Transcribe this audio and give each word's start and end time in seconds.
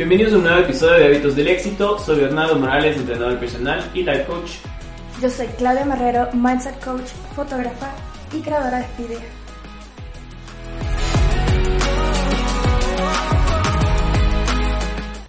Bienvenidos 0.00 0.32
a 0.32 0.36
un 0.36 0.44
nuevo 0.44 0.60
episodio 0.60 0.94
de 0.94 1.04
Hábitos 1.04 1.36
del 1.36 1.48
Éxito. 1.48 1.98
Soy 1.98 2.20
Bernardo 2.20 2.58
Morales, 2.58 2.96
entrenador 2.96 3.38
personal 3.38 3.84
y 3.92 4.02
life 4.02 4.24
coach. 4.24 4.52
Yo 5.20 5.28
soy 5.28 5.46
Claudia 5.58 5.84
Marrero, 5.84 6.26
mindset 6.32 6.82
coach, 6.82 7.10
fotógrafa 7.36 7.94
y 8.32 8.40
creadora 8.40 8.78
de 8.78 8.84
este 8.84 9.02
video. 9.02 9.20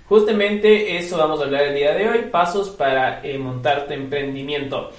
Justamente 0.07 0.97
eso 0.97 1.17
vamos 1.17 1.41
a 1.41 1.43
hablar 1.43 1.63
el 1.63 1.75
día 1.75 1.93
de 1.93 2.07
hoy, 2.07 2.19
pasos 2.31 2.69
para 2.69 3.21
eh, 3.25 3.37
montar 3.37 3.87
tu 3.87 3.93
emprendimiento. 3.93 4.91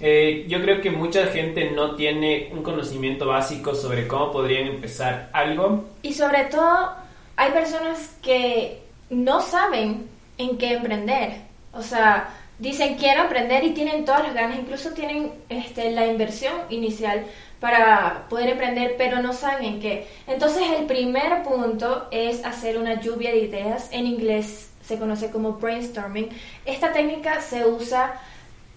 Eh, 0.00 0.46
yo 0.48 0.62
creo 0.62 0.80
que 0.80 0.90
mucha 0.90 1.26
gente 1.26 1.70
no 1.72 1.96
tiene 1.96 2.48
un 2.50 2.62
conocimiento 2.62 3.26
básico 3.26 3.74
sobre 3.74 4.08
cómo 4.08 4.32
podrían 4.32 4.68
empezar 4.68 5.28
algo. 5.34 5.84
Y 6.00 6.14
sobre 6.14 6.46
todo, 6.46 6.92
hay 7.36 7.52
personas 7.52 8.16
que 8.22 8.87
no 9.10 9.40
saben 9.40 10.08
en 10.38 10.58
qué 10.58 10.72
emprender. 10.72 11.42
O 11.72 11.82
sea, 11.82 12.34
dicen 12.58 12.96
quiero 12.96 13.22
emprender 13.22 13.64
y 13.64 13.70
tienen 13.70 14.04
todas 14.04 14.22
las 14.22 14.34
ganas, 14.34 14.58
incluso 14.58 14.90
tienen 14.90 15.32
este, 15.48 15.90
la 15.90 16.06
inversión 16.06 16.54
inicial 16.70 17.24
para 17.60 18.26
poder 18.28 18.50
emprender, 18.50 18.94
pero 18.96 19.20
no 19.20 19.32
saben 19.32 19.64
en 19.64 19.80
qué. 19.80 20.06
Entonces 20.26 20.62
el 20.78 20.86
primer 20.86 21.42
punto 21.42 22.08
es 22.10 22.44
hacer 22.44 22.78
una 22.78 23.00
lluvia 23.00 23.30
de 23.30 23.38
ideas. 23.38 23.88
En 23.90 24.06
inglés 24.06 24.70
se 24.82 24.98
conoce 24.98 25.30
como 25.30 25.54
brainstorming. 25.54 26.28
Esta 26.64 26.92
técnica 26.92 27.40
se 27.40 27.66
usa 27.66 28.20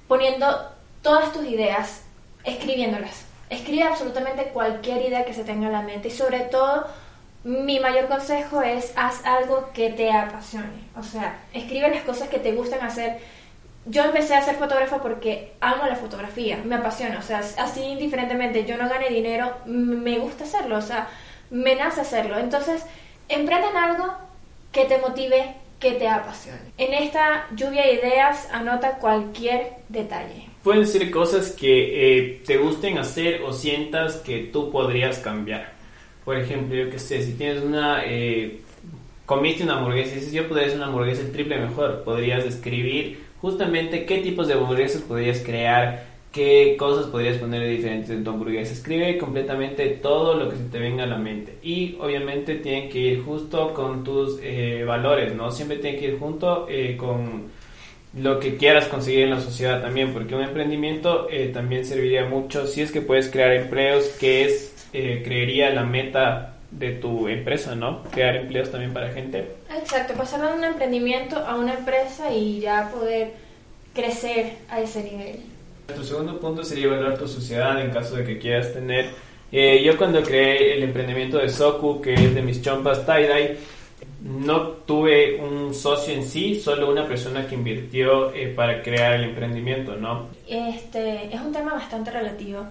poniendo 0.08 0.48
todas 1.02 1.32
tus 1.32 1.46
ideas, 1.46 2.04
escribiéndolas. 2.44 3.26
Escribe 3.50 3.84
absolutamente 3.84 4.46
cualquier 4.46 5.06
idea 5.06 5.26
que 5.26 5.34
se 5.34 5.44
tenga 5.44 5.68
en 5.68 5.74
la 5.74 5.82
mente 5.82 6.08
y 6.08 6.12
sobre 6.12 6.42
todo 6.42 6.88
mi 7.44 7.80
mayor 7.80 8.08
consejo 8.08 8.62
es 8.62 8.94
haz 8.96 9.26
algo 9.26 9.70
que 9.74 9.90
te 9.90 10.12
apasione. 10.12 10.90
O 10.98 11.04
sea, 11.04 11.40
escribe 11.54 11.90
las 11.90 12.04
cosas 12.04 12.30
que 12.30 12.40
te 12.40 12.54
gustan 12.54 12.82
hacer 12.82 13.20
yo 13.86 14.04
empecé 14.04 14.36
a 14.36 14.44
ser 14.44 14.56
fotógrafa 14.56 15.02
porque 15.02 15.54
amo 15.60 15.86
la 15.88 15.96
fotografía, 15.96 16.62
me 16.64 16.76
apasiona, 16.76 17.20
o 17.20 17.24
sea, 17.24 17.40
así 17.40 17.82
indiferentemente 17.82 18.66
yo 18.66 18.78
no 18.78 18.88
gane 18.88 19.10
dinero, 19.10 19.54
me 19.66 20.20
gusta 20.20 20.44
hacerlo, 20.44 20.78
o 20.78 20.82
sea, 20.82 21.10
me 21.50 21.76
nace 21.76 22.02
hacerlo. 22.02 22.38
Entonces, 22.38 22.84
emprende 23.28 23.68
en 23.70 23.78
algo 23.78 24.14
que 24.72 24.86
te 24.86 25.00
motive, 25.00 25.56
que 25.80 25.94
te 25.94 26.08
apasione. 26.08 26.60
En 26.78 26.94
esta 26.94 27.48
lluvia 27.56 27.84
de 27.84 27.94
ideas, 27.94 28.48
anota 28.52 28.98
cualquier 29.00 29.74
detalle. 29.90 30.48
Pueden 30.64 30.86
ser 30.86 31.10
cosas 31.10 31.52
que 31.52 32.20
eh, 32.20 32.44
te 32.46 32.58
gusten 32.58 33.00
hacer 33.00 33.42
o 33.42 33.52
sientas 33.52 34.18
que 34.18 34.50
tú 34.54 34.70
podrías 34.72 35.18
cambiar. 35.18 35.74
Por 36.26 36.38
ejemplo, 36.38 36.76
yo 36.76 36.90
que 36.90 37.00
sé, 37.00 37.24
si 37.24 37.34
tienes 37.34 37.64
una... 37.64 38.04
Eh, 38.06 38.60
comiste 39.26 39.64
una 39.64 39.78
hamburguesa 39.78 40.12
y 40.12 40.16
dices, 40.16 40.34
yo 40.34 40.48
podría 40.48 40.68
hacer 40.68 40.78
una 40.78 40.88
hamburguesa 40.88 41.22
el 41.22 41.32
triple 41.32 41.58
mejor, 41.58 42.04
podrías 42.04 42.44
escribir 42.44 43.20
justamente 43.42 44.06
qué 44.06 44.18
tipos 44.18 44.48
de 44.48 44.54
hamburguesas 44.54 45.02
podrías 45.02 45.40
crear, 45.40 46.06
qué 46.32 46.76
cosas 46.78 47.08
podrías 47.08 47.38
poner 47.38 47.68
diferentes 47.68 48.10
en 48.10 48.24
tu 48.24 48.32
hamburguesa. 48.32 48.74
Escribe 48.74 49.18
completamente 49.18 49.88
todo 49.90 50.36
lo 50.36 50.50
que 50.50 50.58
se 50.58 50.64
te 50.66 50.80
venga 50.80 51.04
a 51.04 51.08
la 51.08 51.18
mente. 51.18 51.58
Y 51.64 51.98
obviamente 52.00 52.56
tienen 52.56 52.90
que 52.90 53.00
ir 53.00 53.24
justo 53.24 53.74
con 53.74 54.04
tus 54.04 54.40
eh, 54.42 54.84
valores, 54.86 55.36
¿no? 55.36 55.52
Siempre 55.52 55.78
tiene 55.78 55.98
que 55.98 56.08
ir 56.08 56.20
junto 56.20 56.68
eh, 56.70 56.96
con 56.98 57.50
lo 58.18 58.40
que 58.40 58.58
quieras 58.58 58.88
conseguir 58.88 59.22
en 59.22 59.30
la 59.32 59.40
sociedad 59.40 59.82
también, 59.82 60.12
porque 60.14 60.36
un 60.36 60.44
emprendimiento 60.44 61.28
eh, 61.30 61.50
también 61.54 61.86
serviría 61.86 62.26
mucho 62.26 62.68
si 62.68 62.82
es 62.82 62.92
que 62.92 63.02
puedes 63.02 63.30
crear 63.30 63.54
empleos, 63.54 64.06
que 64.20 64.46
es, 64.46 64.71
creería 64.92 65.70
la 65.72 65.84
meta 65.84 66.56
de 66.72 66.94
tu 66.94 67.28
empresa, 67.28 67.76
¿no? 67.76 68.04
Crear 68.12 68.36
empleos 68.38 68.72
también 68.72 68.94
para 68.94 69.10
gente. 69.10 69.56
Exacto, 69.78 70.14
pasar 70.14 70.42
de 70.42 70.58
un 70.58 70.64
emprendimiento 70.64 71.38
a 71.38 71.56
una 71.56 71.74
empresa 71.74 72.34
y 72.34 72.62
ya 72.62 72.90
poder 72.92 73.34
crecer 73.94 74.54
a 74.70 74.80
ese 74.80 75.04
nivel. 75.04 75.36
Tu 75.94 76.04
segundo 76.04 76.40
punto 76.40 76.64
sería 76.64 76.86
evaluar 76.86 77.18
tu 77.18 77.28
sociedad 77.28 77.80
en 77.82 77.92
caso 77.92 78.16
de 78.16 78.24
que 78.24 78.40
quieras 78.40 78.74
tener. 78.74 79.10
Eh, 79.52 79.84
yo 79.84 79.98
cuando 79.98 80.24
creé 80.24 80.78
el 80.78 80.84
emprendimiento 80.84 81.38
de 81.38 81.50
Soku, 81.50 82.02
que 82.02 82.14
es 82.14 82.34
de 82.34 82.42
mis 82.42 82.62
chompas 82.62 83.06
tie-dye, 83.06 83.58
no 84.24 84.62
tuve 84.62 85.42
un 85.42 85.74
socio 85.74 86.14
en 86.14 86.24
sí, 86.24 86.56
solo 86.56 86.90
una 86.90 87.06
persona 87.06 87.46
que 87.46 87.56
invirtió 87.56 88.34
eh, 88.34 88.48
para 88.48 88.82
crear 88.82 89.16
el 89.16 89.26
emprendimiento, 89.26 89.98
¿no? 89.98 90.30
Este 90.48 91.26
es 91.36 91.42
un 91.42 91.52
tema 91.52 91.74
bastante 91.74 92.12
relativo 92.12 92.66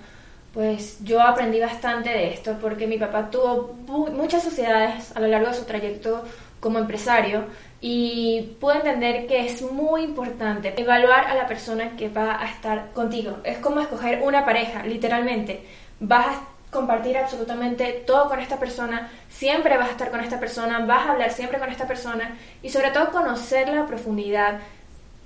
pues 0.53 0.99
yo 1.05 1.22
aprendí 1.22 1.61
bastante 1.61 2.11
de 2.11 2.33
esto 2.33 2.56
porque 2.61 2.87
mi 2.87 2.99
papá 2.99 3.31
tuvo 3.31 3.75
muchas 4.12 4.43
sociedades 4.43 5.15
a 5.16 5.21
lo 5.21 5.28
largo 5.28 5.49
de 5.49 5.55
su 5.55 5.65
trayecto 5.65 6.25
como 6.59 6.78
empresario 6.78 7.44
y 7.81 8.56
pude 8.61 8.77
entender 8.77 9.27
que 9.27 9.47
es 9.47 9.62
muy 9.62 10.03
importante 10.03 10.75
evaluar 10.77 11.27
a 11.27 11.34
la 11.34 11.47
persona 11.47 11.97
que 11.97 12.09
va 12.09 12.43
a 12.43 12.50
estar 12.50 12.93
contigo. 12.93 13.38
Es 13.44 13.59
como 13.59 13.81
escoger 13.81 14.21
una 14.22 14.44
pareja, 14.44 14.83
literalmente. 14.83 15.65
Vas 16.00 16.37
a 16.37 16.49
compartir 16.71 17.17
absolutamente 17.17 18.03
todo 18.06 18.28
con 18.28 18.38
esta 18.38 18.59
persona, 18.59 19.11
siempre 19.28 19.77
vas 19.78 19.88
a 19.88 19.93
estar 19.93 20.11
con 20.11 20.21
esta 20.21 20.38
persona, 20.38 20.84
vas 20.84 21.06
a 21.06 21.12
hablar 21.12 21.31
siempre 21.32 21.59
con 21.59 21.71
esta 21.71 21.87
persona 21.87 22.37
y 22.62 22.69
sobre 22.69 22.91
todo 22.91 23.11
conocerla 23.11 23.82
a 23.82 23.87
profundidad 23.87 24.61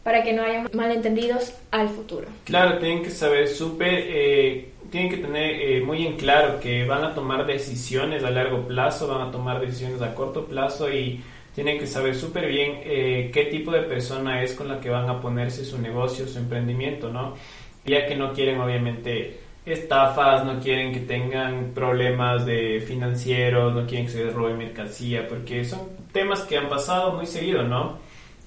para 0.04 0.22
que 0.22 0.32
no 0.32 0.42
haya 0.42 0.66
malentendidos 0.72 1.54
al 1.70 1.88
futuro. 1.88 2.28
Claro, 2.44 2.78
tienen 2.78 3.02
que 3.02 3.10
saber 3.10 3.48
súper... 3.48 3.94
Eh 4.06 4.73
tienen 4.90 5.10
que 5.10 5.18
tener 5.18 5.60
eh, 5.60 5.80
muy 5.82 6.06
en 6.06 6.16
claro 6.16 6.60
que 6.60 6.84
van 6.84 7.04
a 7.04 7.14
tomar 7.14 7.46
decisiones 7.46 8.24
a 8.24 8.30
largo 8.30 8.66
plazo, 8.66 9.08
van 9.08 9.28
a 9.28 9.30
tomar 9.30 9.60
decisiones 9.60 10.00
a 10.02 10.14
corto 10.14 10.46
plazo 10.46 10.92
y 10.92 11.22
tienen 11.54 11.78
que 11.78 11.86
saber 11.86 12.14
súper 12.14 12.48
bien 12.48 12.80
eh, 12.84 13.30
qué 13.32 13.44
tipo 13.44 13.70
de 13.70 13.82
persona 13.82 14.42
es 14.42 14.54
con 14.54 14.68
la 14.68 14.80
que 14.80 14.90
van 14.90 15.08
a 15.08 15.20
ponerse 15.20 15.64
su 15.64 15.78
negocio, 15.78 16.26
su 16.26 16.38
emprendimiento, 16.38 17.10
¿no? 17.10 17.34
Ya 17.84 18.06
que 18.06 18.16
no 18.16 18.32
quieren 18.32 18.60
obviamente 18.60 19.40
estafas, 19.64 20.44
no 20.44 20.60
quieren 20.60 20.92
que 20.92 21.00
tengan 21.00 21.72
problemas 21.74 22.44
de 22.44 22.82
financieros, 22.86 23.72
no 23.72 23.86
quieren 23.86 24.06
que 24.06 24.12
se 24.12 24.24
les 24.24 24.34
robe 24.34 24.54
mercancía, 24.54 25.26
porque 25.28 25.64
son 25.64 25.80
temas 26.12 26.40
que 26.40 26.58
han 26.58 26.68
pasado 26.68 27.12
muy 27.12 27.26
seguido, 27.26 27.62
¿no? 27.62 27.98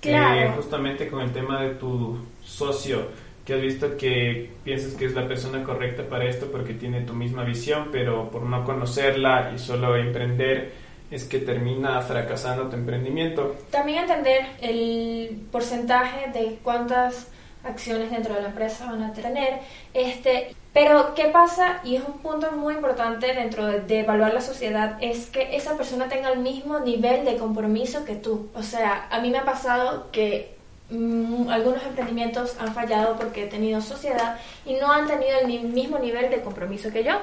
Claro. 0.02 0.40
Eh, 0.40 0.54
justamente 0.56 1.08
con 1.08 1.22
el 1.22 1.32
tema 1.32 1.64
de 1.64 1.72
tu 1.76 2.18
socio 2.44 3.08
que 3.48 3.54
has 3.54 3.62
visto 3.62 3.96
que 3.96 4.52
piensas 4.66 4.94
que 4.96 5.06
es 5.06 5.14
la 5.14 5.26
persona 5.26 5.64
correcta 5.64 6.04
para 6.04 6.26
esto 6.26 6.52
porque 6.52 6.74
tiene 6.74 7.04
tu 7.04 7.14
misma 7.14 7.46
visión, 7.46 7.88
pero 7.94 8.30
por 8.30 8.42
no 8.42 8.66
conocerla 8.66 9.54
y 9.56 9.58
solo 9.58 9.96
emprender 9.96 10.74
es 11.10 11.24
que 11.24 11.40
termina 11.40 12.02
fracasando 12.02 12.68
tu 12.68 12.76
emprendimiento. 12.76 13.56
También 13.72 14.00
entender 14.00 14.48
el 14.60 15.44
porcentaje 15.50 16.30
de 16.38 16.60
cuántas 16.62 17.30
acciones 17.64 18.12
dentro 18.12 18.36
de 18.36 18.42
la 18.42 18.50
empresa 18.50 18.92
van 18.92 19.04
a 19.04 19.14
tener. 19.14 19.60
Este, 19.94 20.54
pero, 20.74 21.16
¿qué 21.16 21.30
pasa? 21.30 21.80
Y 21.86 21.96
es 21.96 22.04
un 22.06 22.20
punto 22.20 22.52
muy 22.52 22.74
importante 22.74 23.34
dentro 23.34 23.66
de, 23.66 23.80
de, 23.80 24.02
evaluar 24.02 24.34
la 24.34 24.42
sociedad, 24.42 24.98
es 25.00 25.28
que 25.28 25.56
esa 25.56 25.78
persona 25.78 26.10
tenga 26.10 26.34
el 26.34 26.40
mismo 26.40 26.82
nivel 26.82 27.24
de 27.24 27.38
compromiso 27.38 28.04
que 28.04 28.16
tú. 28.16 28.50
O 28.56 28.62
sea, 28.62 29.08
a 29.10 29.22
mí 29.22 29.30
me 29.30 29.38
ha 29.38 29.46
pasado 29.46 30.12
que 30.12 30.57
Mm, 30.90 31.50
algunos 31.50 31.84
emprendimientos 31.84 32.56
han 32.60 32.74
fallado 32.74 33.18
porque 33.18 33.44
he 33.44 33.48
tenido 33.48 33.82
sociedad 33.82 34.38
y 34.66 34.76
no 34.76 34.90
han 34.90 35.06
tenido 35.06 35.40
el 35.42 35.64
mismo 35.64 36.00
nivel 36.00 36.30
de 36.30 36.42
compromiso 36.42 36.92
que 36.92 37.04
yo. 37.04 37.14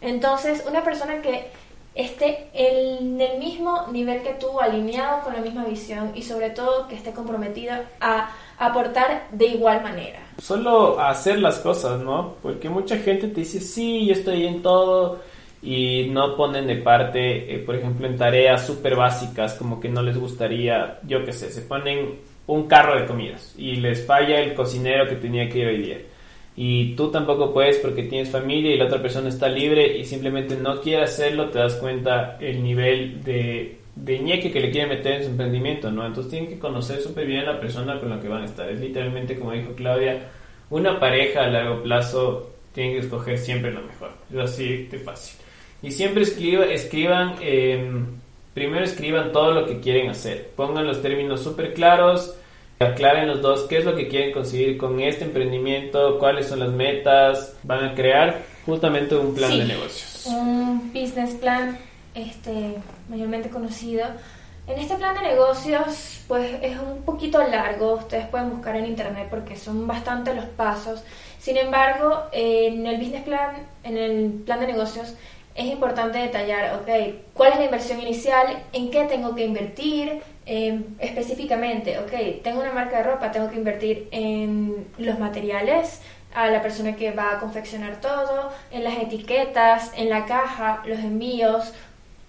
Entonces, 0.00 0.64
una 0.68 0.84
persona 0.84 1.22
que 1.22 1.50
esté 1.94 2.48
en 2.52 3.20
el 3.20 3.38
mismo 3.38 3.86
nivel 3.90 4.22
que 4.22 4.34
tú, 4.34 4.60
alineado 4.60 5.22
con 5.22 5.32
la 5.32 5.40
misma 5.40 5.64
visión 5.64 6.12
y 6.14 6.22
sobre 6.22 6.50
todo 6.50 6.86
que 6.86 6.94
esté 6.94 7.12
comprometida 7.12 7.86
a 8.00 8.30
aportar 8.58 9.28
de 9.32 9.46
igual 9.46 9.82
manera. 9.82 10.20
Solo 10.38 11.00
hacer 11.00 11.38
las 11.40 11.58
cosas, 11.58 12.00
¿no? 12.00 12.34
Porque 12.42 12.68
mucha 12.68 12.98
gente 12.98 13.26
te 13.28 13.40
dice, 13.40 13.60
sí, 13.60 14.06
yo 14.06 14.12
estoy 14.12 14.46
en 14.46 14.62
todo 14.62 15.20
y 15.60 16.08
no 16.10 16.36
ponen 16.36 16.68
de 16.68 16.76
parte, 16.76 17.52
eh, 17.52 17.58
por 17.58 17.74
ejemplo, 17.74 18.06
en 18.06 18.16
tareas 18.16 18.64
súper 18.64 18.94
básicas, 18.94 19.54
como 19.54 19.80
que 19.80 19.88
no 19.88 20.02
les 20.02 20.16
gustaría, 20.16 21.00
yo 21.02 21.24
qué 21.24 21.32
sé, 21.32 21.50
se 21.50 21.62
ponen 21.62 22.27
un 22.48 22.66
carro 22.66 22.98
de 22.98 23.06
comidas 23.06 23.54
y 23.56 23.76
les 23.76 24.04
falla 24.04 24.40
el 24.40 24.54
cocinero 24.54 25.06
que 25.06 25.16
tenía 25.16 25.48
que 25.48 25.58
ir 25.60 25.66
hoy 25.66 25.78
día. 25.78 25.98
Y 26.56 26.96
tú 26.96 27.10
tampoco 27.10 27.52
puedes 27.52 27.76
porque 27.76 28.02
tienes 28.02 28.30
familia 28.30 28.74
y 28.74 28.78
la 28.78 28.86
otra 28.86 29.00
persona 29.00 29.28
está 29.28 29.48
libre 29.48 29.96
y 29.98 30.04
simplemente 30.04 30.56
no 30.56 30.80
quiere 30.80 31.04
hacerlo, 31.04 31.50
te 31.50 31.60
das 31.60 31.74
cuenta 31.76 32.36
el 32.40 32.64
nivel 32.64 33.22
de, 33.22 33.76
de 33.94 34.18
ñeque 34.18 34.50
que 34.50 34.60
le 34.60 34.70
quiere 34.70 34.88
meter 34.88 35.12
en 35.12 35.24
su 35.24 35.30
emprendimiento, 35.30 35.90
¿no? 35.92 36.04
Entonces 36.04 36.32
tienen 36.32 36.48
que 36.48 36.58
conocer 36.58 37.00
súper 37.00 37.26
bien 37.26 37.40
a 37.40 37.52
la 37.52 37.60
persona 37.60 38.00
con 38.00 38.08
la 38.08 38.20
que 38.20 38.28
van 38.28 38.42
a 38.42 38.46
estar. 38.46 38.68
Es 38.68 38.80
literalmente, 38.80 39.38
como 39.38 39.52
dijo 39.52 39.74
Claudia, 39.76 40.18
una 40.70 40.98
pareja 40.98 41.44
a 41.44 41.48
largo 41.48 41.82
plazo 41.82 42.50
tienen 42.72 42.94
que 42.94 43.00
escoger 43.00 43.38
siempre 43.38 43.70
lo 43.70 43.82
mejor. 43.82 44.10
Es 44.32 44.38
así 44.38 44.88
de 44.90 44.98
fácil. 44.98 45.38
Y 45.82 45.90
siempre 45.90 46.22
escriba, 46.22 46.64
escriban... 46.64 47.36
Eh, 47.42 48.17
Primero 48.58 48.84
escriban 48.84 49.30
todo 49.30 49.52
lo 49.52 49.66
que 49.66 49.78
quieren 49.78 50.10
hacer. 50.10 50.50
Pongan 50.56 50.84
los 50.84 51.00
términos 51.00 51.44
súper 51.44 51.74
claros. 51.74 52.34
Aclaren 52.80 53.28
los 53.28 53.40
dos 53.40 53.66
qué 53.68 53.78
es 53.78 53.84
lo 53.84 53.94
que 53.94 54.08
quieren 54.08 54.32
conseguir 54.32 54.76
con 54.76 54.98
este 54.98 55.26
emprendimiento, 55.26 56.18
cuáles 56.18 56.48
son 56.48 56.58
las 56.58 56.70
metas. 56.70 57.56
Van 57.62 57.84
a 57.84 57.94
crear 57.94 58.42
justamente 58.66 59.14
un 59.14 59.32
plan 59.32 59.56
de 59.56 59.64
negocios. 59.64 60.26
Un 60.26 60.92
business 60.92 61.34
plan, 61.34 61.78
este, 62.16 62.74
mayormente 63.08 63.48
conocido. 63.48 64.06
En 64.66 64.76
este 64.80 64.96
plan 64.96 65.14
de 65.14 65.22
negocios, 65.22 66.24
pues 66.26 66.58
es 66.60 66.76
un 66.80 67.02
poquito 67.02 67.40
largo, 67.40 67.94
ustedes 67.94 68.26
pueden 68.26 68.50
buscar 68.50 68.74
en 68.74 68.86
internet 68.86 69.28
porque 69.30 69.54
son 69.54 69.86
bastante 69.86 70.34
los 70.34 70.46
pasos. 70.46 71.04
Sin 71.38 71.56
embargo, 71.56 72.24
en 72.32 72.84
el 72.88 72.98
business 72.98 73.22
plan, 73.22 73.68
en 73.84 73.96
el 73.96 74.32
plan 74.44 74.58
de 74.58 74.66
negocios, 74.66 75.14
es 75.58 75.66
importante 75.66 76.18
detallar, 76.18 76.76
ok, 76.76 76.88
cuál 77.34 77.52
es 77.52 77.58
la 77.58 77.64
inversión 77.64 78.00
inicial, 78.00 78.62
en 78.72 78.92
qué 78.92 79.04
tengo 79.06 79.34
que 79.34 79.44
invertir 79.44 80.22
em, 80.46 80.84
específicamente, 81.00 81.98
ok, 81.98 82.42
tengo 82.44 82.60
una 82.60 82.72
marca 82.72 82.98
de 82.98 83.02
ropa, 83.02 83.32
tengo 83.32 83.50
que 83.50 83.56
invertir 83.56 84.06
en 84.12 84.86
los 84.98 85.18
materiales, 85.18 86.00
a 86.32 86.48
la 86.48 86.62
persona 86.62 86.94
que 86.94 87.10
va 87.10 87.32
a 87.32 87.38
confeccionar 87.40 88.00
todo, 88.00 88.52
en 88.70 88.84
las 88.84 88.96
etiquetas, 88.98 89.90
en 89.96 90.10
la 90.10 90.26
caja, 90.26 90.82
los 90.86 91.00
envíos, 91.00 91.72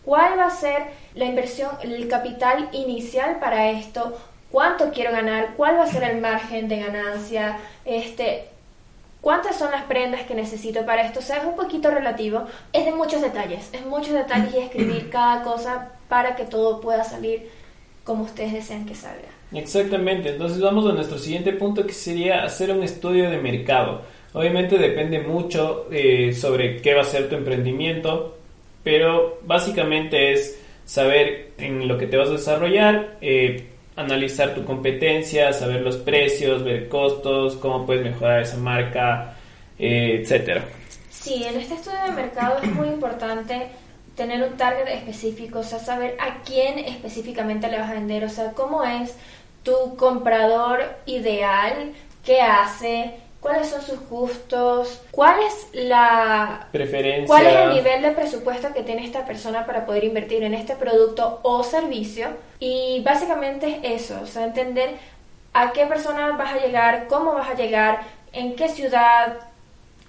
cuál 0.04 0.40
va 0.40 0.48
a 0.48 0.50
ser 0.50 0.86
la 1.14 1.26
inversión, 1.26 1.70
el 1.84 2.08
capital 2.08 2.70
inicial 2.72 3.38
para 3.40 3.70
esto, 3.70 4.18
cuánto 4.50 4.90
quiero 4.90 5.12
ganar, 5.12 5.54
cuál 5.56 5.78
va 5.78 5.84
a 5.84 5.88
ser 5.88 6.02
el 6.04 6.20
margen 6.20 6.68
de 6.68 6.80
ganancia, 6.80 7.60
este, 7.86 8.48
cuántas 9.22 9.58
son 9.58 9.72
las 9.72 9.84
prendas 9.84 10.24
que 10.24 10.36
necesito 10.36 10.86
para 10.86 11.04
esto. 11.04 11.20
O 11.20 11.22
sea, 11.22 11.38
es 11.38 11.46
un 11.46 11.56
poquito 11.56 11.92
relativo, 11.92 12.46
es 12.74 12.86
de 12.86 12.92
muchos 12.92 13.22
detalles, 13.22 13.70
es 13.74 13.86
muchos 13.86 14.14
detalles 14.14 14.54
y 14.54 14.60
escribir 14.60 15.10
cada 15.12 15.44
cosa 15.44 15.92
para 16.08 16.36
que 16.36 16.46
todo 16.46 16.82
pueda 16.82 17.04
salir 17.04 17.50
como 18.04 18.24
ustedes 18.24 18.54
desean 18.54 18.86
que 18.86 18.96
salga. 18.96 19.30
Exactamente, 19.52 20.30
entonces 20.30 20.62
vamos 20.62 20.86
a 20.88 20.94
nuestro 20.94 21.18
siguiente 21.18 21.54
punto 21.54 21.86
que 21.86 21.94
sería 21.94 22.44
hacer 22.44 22.72
un 22.72 22.84
estudio 22.84 23.30
de 23.30 23.38
mercado. 23.40 24.02
Obviamente 24.34 24.78
depende 24.78 25.22
mucho 25.22 25.88
eh, 25.92 26.34
sobre 26.34 26.82
qué 26.82 26.94
va 26.94 27.02
a 27.02 27.06
ser 27.06 27.30
tu 27.30 27.36
emprendimiento, 27.36 28.38
pero 28.84 29.40
básicamente 29.44 30.34
es 30.34 30.60
saber 30.86 31.52
en 31.58 31.88
lo 31.88 31.98
que 31.98 32.08
te 32.08 32.18
vas 32.18 32.30
a 32.30 32.34
desarrollar, 32.34 33.18
eh, 33.22 33.68
analizar 34.00 34.56
tu 34.56 34.64
competencia, 34.64 35.52
saber 35.52 35.82
los 35.82 35.98
precios, 35.98 36.64
ver 36.64 36.88
costos, 36.88 37.56
cómo 37.58 37.86
puedes 37.86 38.04
mejorar 38.04 38.42
esa 38.42 38.58
marca, 38.58 39.36
eh, 39.78 40.22
etcétera. 40.22 40.64
Sí, 41.10 41.44
en 41.44 41.60
este 41.60 41.76
estudio 41.76 42.00
de 42.06 42.12
mercado 42.14 42.60
es 42.64 42.72
muy 42.72 42.88
importante 42.88 43.68
tener 44.16 44.42
un 44.42 44.58
target 44.58 44.88
específico, 44.88 45.60
o 45.60 45.64
sea, 45.64 45.80
saber 45.80 46.16
a 46.20 46.42
quién 46.44 46.80
específicamente 46.80 47.70
le 47.70 47.80
vas 47.80 47.90
a 47.90 47.94
vender, 47.94 48.24
o 48.24 48.30
sea, 48.30 48.52
cómo 48.52 48.84
es 48.84 49.16
tu 49.64 49.96
comprador 49.98 50.84
ideal, 51.06 51.94
qué 52.24 52.42
hace, 52.42 53.16
cuáles 53.40 53.70
son 53.70 53.82
sus 53.82 54.00
gustos, 54.10 55.02
cuál 55.12 55.40
es 55.42 55.68
la 55.74 56.68
preferencia, 56.72 57.28
cuál 57.28 57.48
es 57.48 57.56
el 57.56 57.70
nivel 57.76 58.02
de 58.02 58.12
presupuesto 58.12 58.74
que 58.74 58.84
tiene 58.84 59.06
esta 59.06 59.26
persona 59.26 59.66
para 59.66 59.86
poder 59.86 60.04
invertir 60.04 60.44
en 60.44 60.54
este 60.54 60.76
producto 60.76 61.40
o 61.44 61.64
servicio 61.64 62.28
y 62.60 63.02
básicamente 63.04 63.80
es 63.84 64.04
eso, 64.04 64.20
o 64.22 64.26
sea, 64.26 64.44
entender 64.44 64.96
a 65.54 65.72
qué 65.72 65.86
persona 65.86 66.32
vas 66.32 66.54
a 66.54 66.66
llegar, 66.66 67.08
cómo 67.08 67.34
vas 67.34 67.50
a 67.50 67.56
llegar, 67.56 68.02
en 68.34 68.56
qué 68.56 68.68
ciudad, 68.68 69.38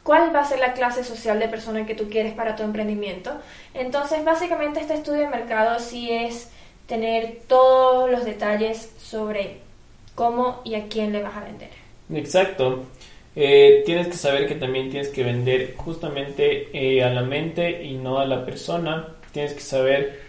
cuál 0.02 0.34
va 0.34 0.40
a 0.40 0.44
ser 0.44 0.58
la 0.58 0.72
clase 0.72 1.04
social 1.04 1.38
de 1.38 1.48
persona 1.48 1.86
que 1.86 1.94
tú 1.94 2.08
quieres 2.08 2.34
para 2.34 2.56
tu 2.56 2.62
emprendimiento. 2.62 3.32
Entonces, 3.74 4.24
básicamente 4.24 4.80
este 4.80 4.94
estudio 4.94 5.20
de 5.20 5.28
mercado 5.28 5.78
sí 5.78 6.10
es 6.10 6.50
tener 6.86 7.38
todos 7.46 8.10
los 8.10 8.24
detalles 8.24 8.92
sobre 8.98 9.60
cómo 10.14 10.60
y 10.64 10.74
a 10.74 10.88
quién 10.88 11.12
le 11.12 11.22
vas 11.22 11.36
a 11.36 11.44
vender. 11.44 11.70
Exacto. 12.12 12.84
Eh, 13.42 13.84
tienes 13.86 14.08
que 14.08 14.18
saber 14.18 14.46
que 14.46 14.54
también 14.54 14.90
tienes 14.90 15.08
que 15.08 15.24
vender 15.24 15.74
justamente 15.74 16.68
eh, 16.74 17.02
a 17.02 17.08
la 17.08 17.22
mente 17.22 17.82
y 17.82 17.94
no 17.94 18.18
a 18.18 18.26
la 18.26 18.44
persona. 18.44 19.08
Tienes 19.32 19.54
que 19.54 19.60
saber, 19.60 20.20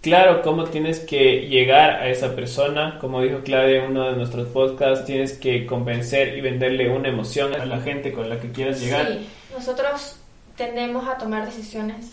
claro, 0.00 0.40
cómo 0.40 0.62
tienes 0.66 1.00
que 1.00 1.48
llegar 1.48 1.90
a 1.90 2.08
esa 2.08 2.36
persona. 2.36 2.96
Como 3.00 3.22
dijo 3.22 3.40
Claudia 3.40 3.82
en 3.82 3.90
uno 3.90 4.10
de 4.10 4.16
nuestros 4.16 4.46
podcasts, 4.48 5.04
tienes 5.04 5.32
que 5.32 5.66
convencer 5.66 6.38
y 6.38 6.42
venderle 6.42 6.88
una 6.88 7.08
emoción 7.08 7.54
a 7.54 7.66
la 7.66 7.80
gente 7.80 8.12
con 8.12 8.28
la 8.28 8.38
que 8.38 8.52
quieras 8.52 8.80
llegar. 8.80 9.08
Sí, 9.08 9.28
nosotros 9.52 10.16
tendemos 10.56 11.08
a 11.08 11.18
tomar 11.18 11.46
decisiones 11.46 12.12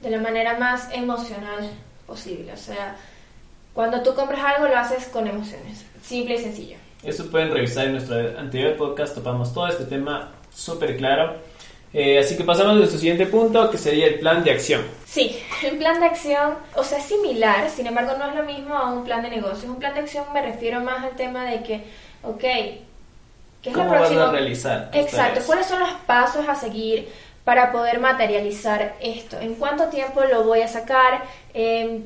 de 0.00 0.10
la 0.10 0.18
manera 0.18 0.58
más 0.58 0.90
emocional 0.92 1.70
posible. 2.04 2.52
O 2.52 2.56
sea, 2.56 2.96
cuando 3.72 4.02
tú 4.02 4.12
compras 4.16 4.40
algo 4.42 4.66
lo 4.66 4.76
haces 4.76 5.06
con 5.06 5.28
emociones, 5.28 5.86
simple 6.02 6.34
y 6.34 6.38
sencillo. 6.38 6.83
Eso 7.04 7.30
pueden 7.30 7.52
revisar 7.52 7.86
en 7.86 7.92
nuestro 7.92 8.16
anterior 8.38 8.76
podcast, 8.76 9.14
topamos 9.14 9.52
todo 9.52 9.68
este 9.68 9.84
tema 9.84 10.32
súper 10.54 10.96
claro. 10.96 11.36
Eh, 11.92 12.18
así 12.18 12.36
que 12.36 12.42
pasamos 12.42 12.72
a 12.72 12.76
nuestro 12.76 12.98
siguiente 12.98 13.26
punto, 13.26 13.70
que 13.70 13.78
sería 13.78 14.06
el 14.06 14.18
plan 14.18 14.42
de 14.42 14.50
acción. 14.50 14.82
Sí, 15.04 15.38
el 15.62 15.76
plan 15.76 16.00
de 16.00 16.06
acción, 16.06 16.54
o 16.74 16.82
sea, 16.82 16.98
es 16.98 17.04
similar, 17.04 17.70
sin 17.70 17.86
embargo 17.86 18.16
no 18.18 18.28
es 18.30 18.34
lo 18.34 18.42
mismo 18.42 18.74
a 18.74 18.92
un 18.92 19.04
plan 19.04 19.22
de 19.22 19.30
negocios. 19.30 19.66
Un 19.66 19.78
plan 19.78 19.94
de 19.94 20.00
acción 20.00 20.24
me 20.32 20.42
refiero 20.42 20.80
más 20.80 21.04
al 21.04 21.14
tema 21.14 21.44
de 21.44 21.62
que, 21.62 21.84
ok, 22.22 22.40
¿qué 22.40 22.80
es 23.64 23.74
¿Cómo 23.74 23.84
lo 23.84 23.90
próximo? 23.90 24.20
Vas 24.20 24.28
a 24.28 24.32
realizar? 24.32 24.90
Exacto, 24.92 25.40
¿cuáles 25.46 25.66
son 25.66 25.80
los 25.80 25.92
pasos 26.06 26.48
a 26.48 26.56
seguir 26.56 27.08
para 27.44 27.70
poder 27.70 28.00
materializar 28.00 28.96
esto? 29.00 29.38
¿En 29.38 29.54
cuánto 29.54 29.84
tiempo 29.84 30.22
lo 30.24 30.42
voy 30.42 30.62
a 30.62 30.68
sacar? 30.68 31.22
Eh, 31.52 32.00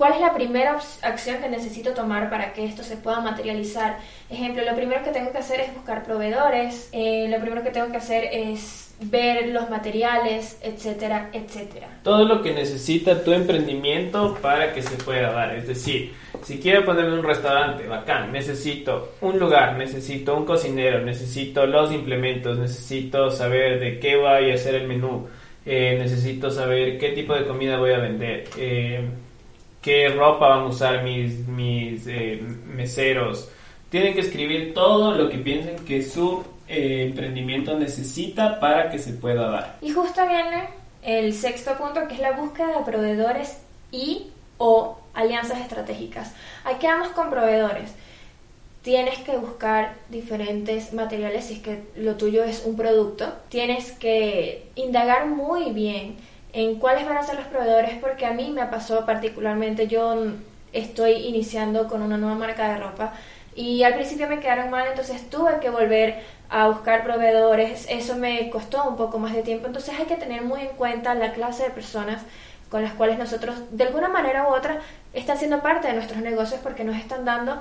¿Cuál 0.00 0.14
es 0.14 0.20
la 0.22 0.32
primera 0.32 0.78
acción 1.02 1.42
que 1.42 1.50
necesito 1.50 1.90
tomar 1.90 2.30
para 2.30 2.54
que 2.54 2.64
esto 2.64 2.82
se 2.82 2.96
pueda 2.96 3.20
materializar? 3.20 3.98
Ejemplo, 4.30 4.64
lo 4.64 4.74
primero 4.74 5.04
que 5.04 5.10
tengo 5.10 5.30
que 5.30 5.36
hacer 5.36 5.60
es 5.60 5.74
buscar 5.74 6.04
proveedores, 6.04 6.88
eh, 6.92 7.28
lo 7.28 7.38
primero 7.38 7.62
que 7.62 7.68
tengo 7.68 7.90
que 7.90 7.98
hacer 7.98 8.24
es 8.32 8.94
ver 9.02 9.48
los 9.48 9.68
materiales, 9.68 10.58
etcétera, 10.62 11.28
etcétera. 11.34 11.88
Todo 12.02 12.24
lo 12.24 12.40
que 12.40 12.54
necesita 12.54 13.22
tu 13.22 13.32
emprendimiento 13.32 14.38
para 14.40 14.72
que 14.72 14.80
se 14.80 14.96
pueda 14.96 15.32
dar. 15.32 15.54
Es 15.54 15.68
decir, 15.68 16.14
si 16.44 16.58
quiero 16.58 16.86
ponerme 16.86 17.18
un 17.18 17.22
restaurante, 17.22 17.86
bacán, 17.86 18.32
necesito 18.32 19.16
un 19.20 19.38
lugar, 19.38 19.76
necesito 19.76 20.34
un 20.34 20.46
cocinero, 20.46 21.02
necesito 21.02 21.66
los 21.66 21.92
implementos, 21.92 22.56
necesito 22.56 23.30
saber 23.30 23.78
de 23.78 23.98
qué 23.98 24.16
voy 24.16 24.50
a 24.50 24.54
hacer 24.54 24.76
el 24.76 24.88
menú, 24.88 25.28
eh, 25.66 25.98
necesito 25.98 26.50
saber 26.50 26.96
qué 26.96 27.10
tipo 27.10 27.34
de 27.34 27.44
comida 27.44 27.76
voy 27.76 27.92
a 27.92 27.98
vender. 27.98 28.44
Eh, 28.56 29.06
qué 29.82 30.08
ropa 30.08 30.48
van 30.48 30.60
a 30.60 30.66
usar 30.66 31.02
mis, 31.02 31.46
mis 31.46 32.06
eh, 32.06 32.40
meseros. 32.66 33.48
Tienen 33.88 34.14
que 34.14 34.20
escribir 34.20 34.72
todo 34.74 35.14
lo 35.14 35.28
que 35.28 35.38
piensen 35.38 35.84
que 35.84 36.02
su 36.02 36.44
eh, 36.68 37.06
emprendimiento 37.08 37.76
necesita 37.78 38.60
para 38.60 38.90
que 38.90 38.98
se 38.98 39.12
pueda 39.14 39.50
dar. 39.50 39.78
Y 39.82 39.90
justo 39.90 40.26
viene 40.26 40.68
el 41.02 41.32
sexto 41.34 41.76
punto, 41.76 42.06
que 42.06 42.14
es 42.14 42.20
la 42.20 42.32
búsqueda 42.32 42.78
de 42.78 42.84
proveedores 42.84 43.58
y 43.90 44.28
o 44.58 44.98
alianzas 45.14 45.58
estratégicas. 45.60 46.32
Aquí 46.64 46.86
vamos 46.86 47.08
con 47.08 47.30
proveedores. 47.30 47.92
Tienes 48.82 49.18
que 49.18 49.36
buscar 49.36 49.94
diferentes 50.08 50.92
materiales 50.92 51.46
si 51.46 51.54
es 51.54 51.60
que 51.60 51.82
lo 51.96 52.16
tuyo 52.16 52.44
es 52.44 52.64
un 52.64 52.76
producto. 52.76 53.32
Tienes 53.48 53.92
que 53.92 54.68
indagar 54.74 55.26
muy 55.26 55.72
bien 55.72 56.16
en 56.52 56.76
cuáles 56.76 57.06
van 57.06 57.16
a 57.16 57.22
ser 57.22 57.36
los 57.36 57.46
proveedores 57.46 57.96
porque 58.00 58.26
a 58.26 58.32
mí 58.32 58.50
me 58.50 58.66
pasó 58.66 59.06
particularmente, 59.06 59.86
yo 59.86 60.14
estoy 60.72 61.12
iniciando 61.12 61.88
con 61.88 62.02
una 62.02 62.16
nueva 62.16 62.36
marca 62.36 62.68
de 62.68 62.78
ropa 62.78 63.12
y 63.54 63.82
al 63.82 63.94
principio 63.94 64.28
me 64.28 64.40
quedaron 64.40 64.70
mal, 64.70 64.86
entonces 64.88 65.28
tuve 65.28 65.58
que 65.60 65.70
volver 65.70 66.22
a 66.48 66.68
buscar 66.68 67.04
proveedores, 67.04 67.86
eso 67.88 68.16
me 68.16 68.50
costó 68.50 68.88
un 68.88 68.96
poco 68.96 69.18
más 69.18 69.34
de 69.34 69.42
tiempo, 69.42 69.66
entonces 69.66 69.94
hay 69.98 70.06
que 70.06 70.16
tener 70.16 70.42
muy 70.42 70.60
en 70.60 70.68
cuenta 70.68 71.14
la 71.14 71.32
clase 71.32 71.64
de 71.64 71.70
personas 71.70 72.22
con 72.70 72.82
las 72.82 72.92
cuales 72.94 73.18
nosotros 73.18 73.56
de 73.72 73.84
alguna 73.84 74.08
manera 74.08 74.48
u 74.48 74.54
otra 74.54 74.80
están 75.12 75.38
siendo 75.38 75.60
parte 75.60 75.88
de 75.88 75.94
nuestros 75.94 76.20
negocios 76.22 76.60
porque 76.62 76.84
nos 76.84 76.96
están 76.96 77.24
dando 77.24 77.60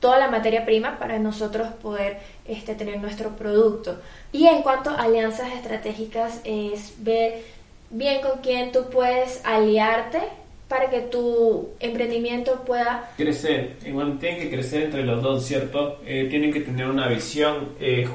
toda 0.00 0.18
la 0.18 0.30
materia 0.30 0.64
prima 0.64 0.98
para 0.98 1.18
nosotros 1.18 1.68
poder 1.82 2.18
este, 2.46 2.74
tener 2.74 2.98
nuestro 2.98 3.36
producto. 3.36 4.00
Y 4.32 4.46
en 4.46 4.62
cuanto 4.62 4.90
a 4.90 5.02
alianzas 5.02 5.52
estratégicas 5.52 6.40
es 6.44 6.94
ver 6.98 7.42
bien 7.90 8.22
con 8.22 8.40
quién 8.40 8.72
tú 8.72 8.88
puedes 8.90 9.44
aliarte 9.44 10.20
para 10.68 10.88
que 10.88 11.00
tu 11.00 11.70
emprendimiento 11.80 12.64
pueda 12.64 13.10
crecer. 13.16 13.76
Igual 13.84 14.18
tienen 14.18 14.40
que 14.40 14.50
crecer 14.50 14.84
entre 14.84 15.02
los 15.02 15.20
dos, 15.20 15.44
¿cierto? 15.44 15.98
Eh, 16.06 16.28
tienen 16.30 16.52
que 16.52 16.60
tener 16.60 16.86
una 16.86 17.08
visión 17.08 17.70
eh, 17.80 18.08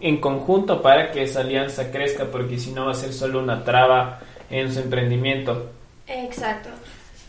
en 0.00 0.16
conjunto 0.20 0.82
para 0.82 1.12
que 1.12 1.22
esa 1.22 1.40
alianza 1.40 1.92
crezca, 1.92 2.24
porque 2.24 2.58
si 2.58 2.72
no 2.72 2.86
va 2.86 2.92
a 2.92 2.94
ser 2.94 3.12
solo 3.12 3.38
una 3.38 3.64
traba 3.64 4.20
en 4.50 4.72
su 4.72 4.80
emprendimiento. 4.80 5.70
Exacto. 6.08 6.70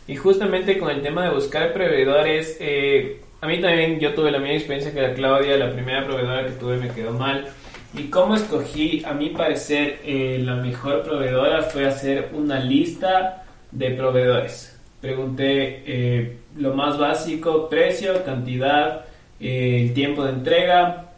Y 0.07 0.15
justamente 0.15 0.79
con 0.79 0.89
el 0.89 1.03
tema 1.03 1.25
de 1.25 1.35
buscar 1.35 1.73
proveedores, 1.73 2.57
eh, 2.59 3.21
a 3.39 3.47
mí 3.47 3.61
también 3.61 3.99
yo 3.99 4.15
tuve 4.15 4.31
la 4.31 4.39
misma 4.39 4.55
experiencia 4.55 4.91
que 4.91 5.01
la 5.01 5.13
Claudia, 5.13 5.57
la 5.57 5.71
primera 5.71 6.05
proveedora 6.05 6.45
que 6.45 6.53
tuve 6.53 6.77
me 6.77 6.89
quedó 6.89 7.13
mal 7.13 7.47
¿Y 7.93 8.03
cómo 8.03 8.35
escogí? 8.35 9.03
A 9.05 9.13
mi 9.13 9.29
parecer, 9.29 9.99
eh, 10.05 10.39
la 10.43 10.55
mejor 10.55 11.03
proveedora 11.03 11.63
fue 11.63 11.85
hacer 11.85 12.29
una 12.33 12.59
lista 12.59 13.43
de 13.71 13.91
proveedores. 13.91 14.79
Pregunté 15.01 15.83
eh, 15.85 16.37
lo 16.57 16.73
más 16.73 16.97
básico, 16.97 17.67
precio, 17.67 18.23
cantidad, 18.23 19.05
eh, 19.39 19.81
el 19.83 19.93
tiempo 19.93 20.23
de 20.23 20.31
entrega 20.31 21.11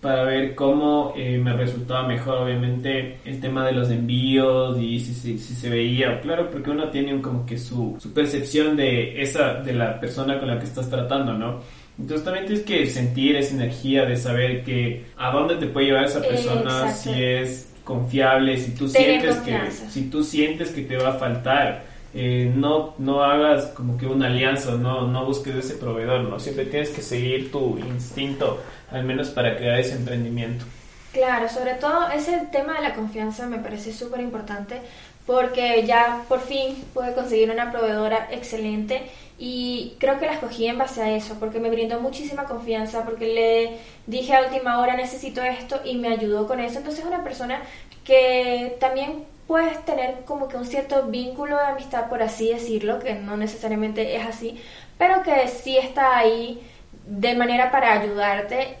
para 0.00 0.24
ver 0.24 0.54
cómo 0.54 1.12
eh, 1.16 1.36
me 1.38 1.52
resultaba 1.52 2.06
mejor, 2.06 2.38
obviamente, 2.38 3.18
el 3.24 3.38
tema 3.40 3.66
de 3.66 3.72
los 3.72 3.90
envíos 3.90 4.78
y 4.80 4.98
si, 4.98 5.14
si, 5.14 5.38
se 5.38 5.68
veía, 5.68 6.20
claro, 6.20 6.48
porque 6.50 6.70
uno 6.70 6.88
tiene 6.88 7.20
como 7.20 7.44
que 7.44 7.58
su, 7.58 7.96
su, 8.00 8.12
percepción 8.14 8.76
de 8.76 9.20
esa, 9.20 9.54
de 9.54 9.74
la 9.74 10.00
persona 10.00 10.38
con 10.38 10.48
la 10.48 10.58
que 10.58 10.64
estás 10.64 10.88
tratando, 10.88 11.34
¿no? 11.34 11.60
Entonces 12.00 12.24
también 12.24 12.46
tienes 12.46 12.64
que 12.64 12.86
sentir 12.86 13.36
esa 13.36 13.54
energía 13.54 14.06
de 14.06 14.16
saber 14.16 14.64
que 14.64 15.04
a 15.18 15.30
dónde 15.30 15.56
te 15.56 15.66
puede 15.66 15.86
llevar 15.86 16.04
esa 16.04 16.22
persona, 16.22 16.92
si 16.92 17.10
es 17.22 17.68
confiable, 17.84 18.56
si 18.56 18.72
tú 18.74 18.88
sientes 18.88 19.36
que 19.36 19.58
si 19.90 20.02
tú 20.04 20.24
sientes 20.24 20.70
que 20.70 20.82
te 20.82 20.96
va 20.96 21.10
a 21.10 21.12
faltar 21.14 21.90
eh, 22.12 22.52
no, 22.54 22.94
no 22.98 23.22
hagas 23.22 23.66
como 23.66 23.96
que 23.96 24.06
una 24.06 24.26
alianza, 24.26 24.72
no, 24.72 25.06
no 25.06 25.26
busques 25.26 25.54
ese 25.54 25.74
proveedor, 25.74 26.22
¿no? 26.22 26.40
Siempre 26.40 26.64
tienes 26.66 26.90
que 26.90 27.02
seguir 27.02 27.52
tu 27.52 27.78
instinto, 27.78 28.60
al 28.90 29.04
menos 29.04 29.30
para 29.30 29.56
crear 29.56 29.78
ese 29.78 29.94
emprendimiento. 29.94 30.64
Claro, 31.12 31.48
sobre 31.48 31.74
todo 31.74 32.08
ese 32.10 32.48
tema 32.52 32.74
de 32.74 32.82
la 32.82 32.94
confianza 32.94 33.46
me 33.46 33.58
parece 33.58 33.92
súper 33.92 34.20
importante 34.20 34.80
porque 35.26 35.84
ya 35.86 36.22
por 36.28 36.40
fin 36.40 36.84
pude 36.92 37.14
conseguir 37.14 37.50
una 37.50 37.70
proveedora 37.70 38.28
excelente 38.32 39.02
y 39.42 39.94
creo 39.98 40.18
que 40.18 40.26
la 40.26 40.34
escogí 40.34 40.66
en 40.66 40.76
base 40.76 41.00
a 41.00 41.16
eso, 41.16 41.36
porque 41.40 41.60
me 41.60 41.70
brindó 41.70 41.98
muchísima 41.98 42.44
confianza, 42.44 43.06
porque 43.06 43.24
le 43.26 43.78
dije 44.06 44.34
a 44.34 44.42
última 44.42 44.78
hora 44.78 44.94
necesito 44.94 45.42
esto 45.42 45.80
y 45.82 45.96
me 45.96 46.08
ayudó 46.08 46.46
con 46.46 46.60
eso. 46.60 46.76
Entonces 46.76 47.00
es 47.00 47.06
una 47.06 47.24
persona 47.24 47.62
que 48.04 48.76
también 48.80 49.24
puedes 49.46 49.82
tener 49.86 50.24
como 50.26 50.46
que 50.46 50.58
un 50.58 50.66
cierto 50.66 51.04
vínculo 51.04 51.56
de 51.56 51.62
amistad, 51.62 52.10
por 52.10 52.22
así 52.22 52.52
decirlo, 52.52 52.98
que 52.98 53.14
no 53.14 53.38
necesariamente 53.38 54.14
es 54.14 54.26
así, 54.26 54.60
pero 54.98 55.22
que 55.22 55.48
sí 55.48 55.78
está 55.78 56.18
ahí 56.18 56.60
de 57.06 57.34
manera 57.34 57.70
para 57.70 57.98
ayudarte 57.98 58.76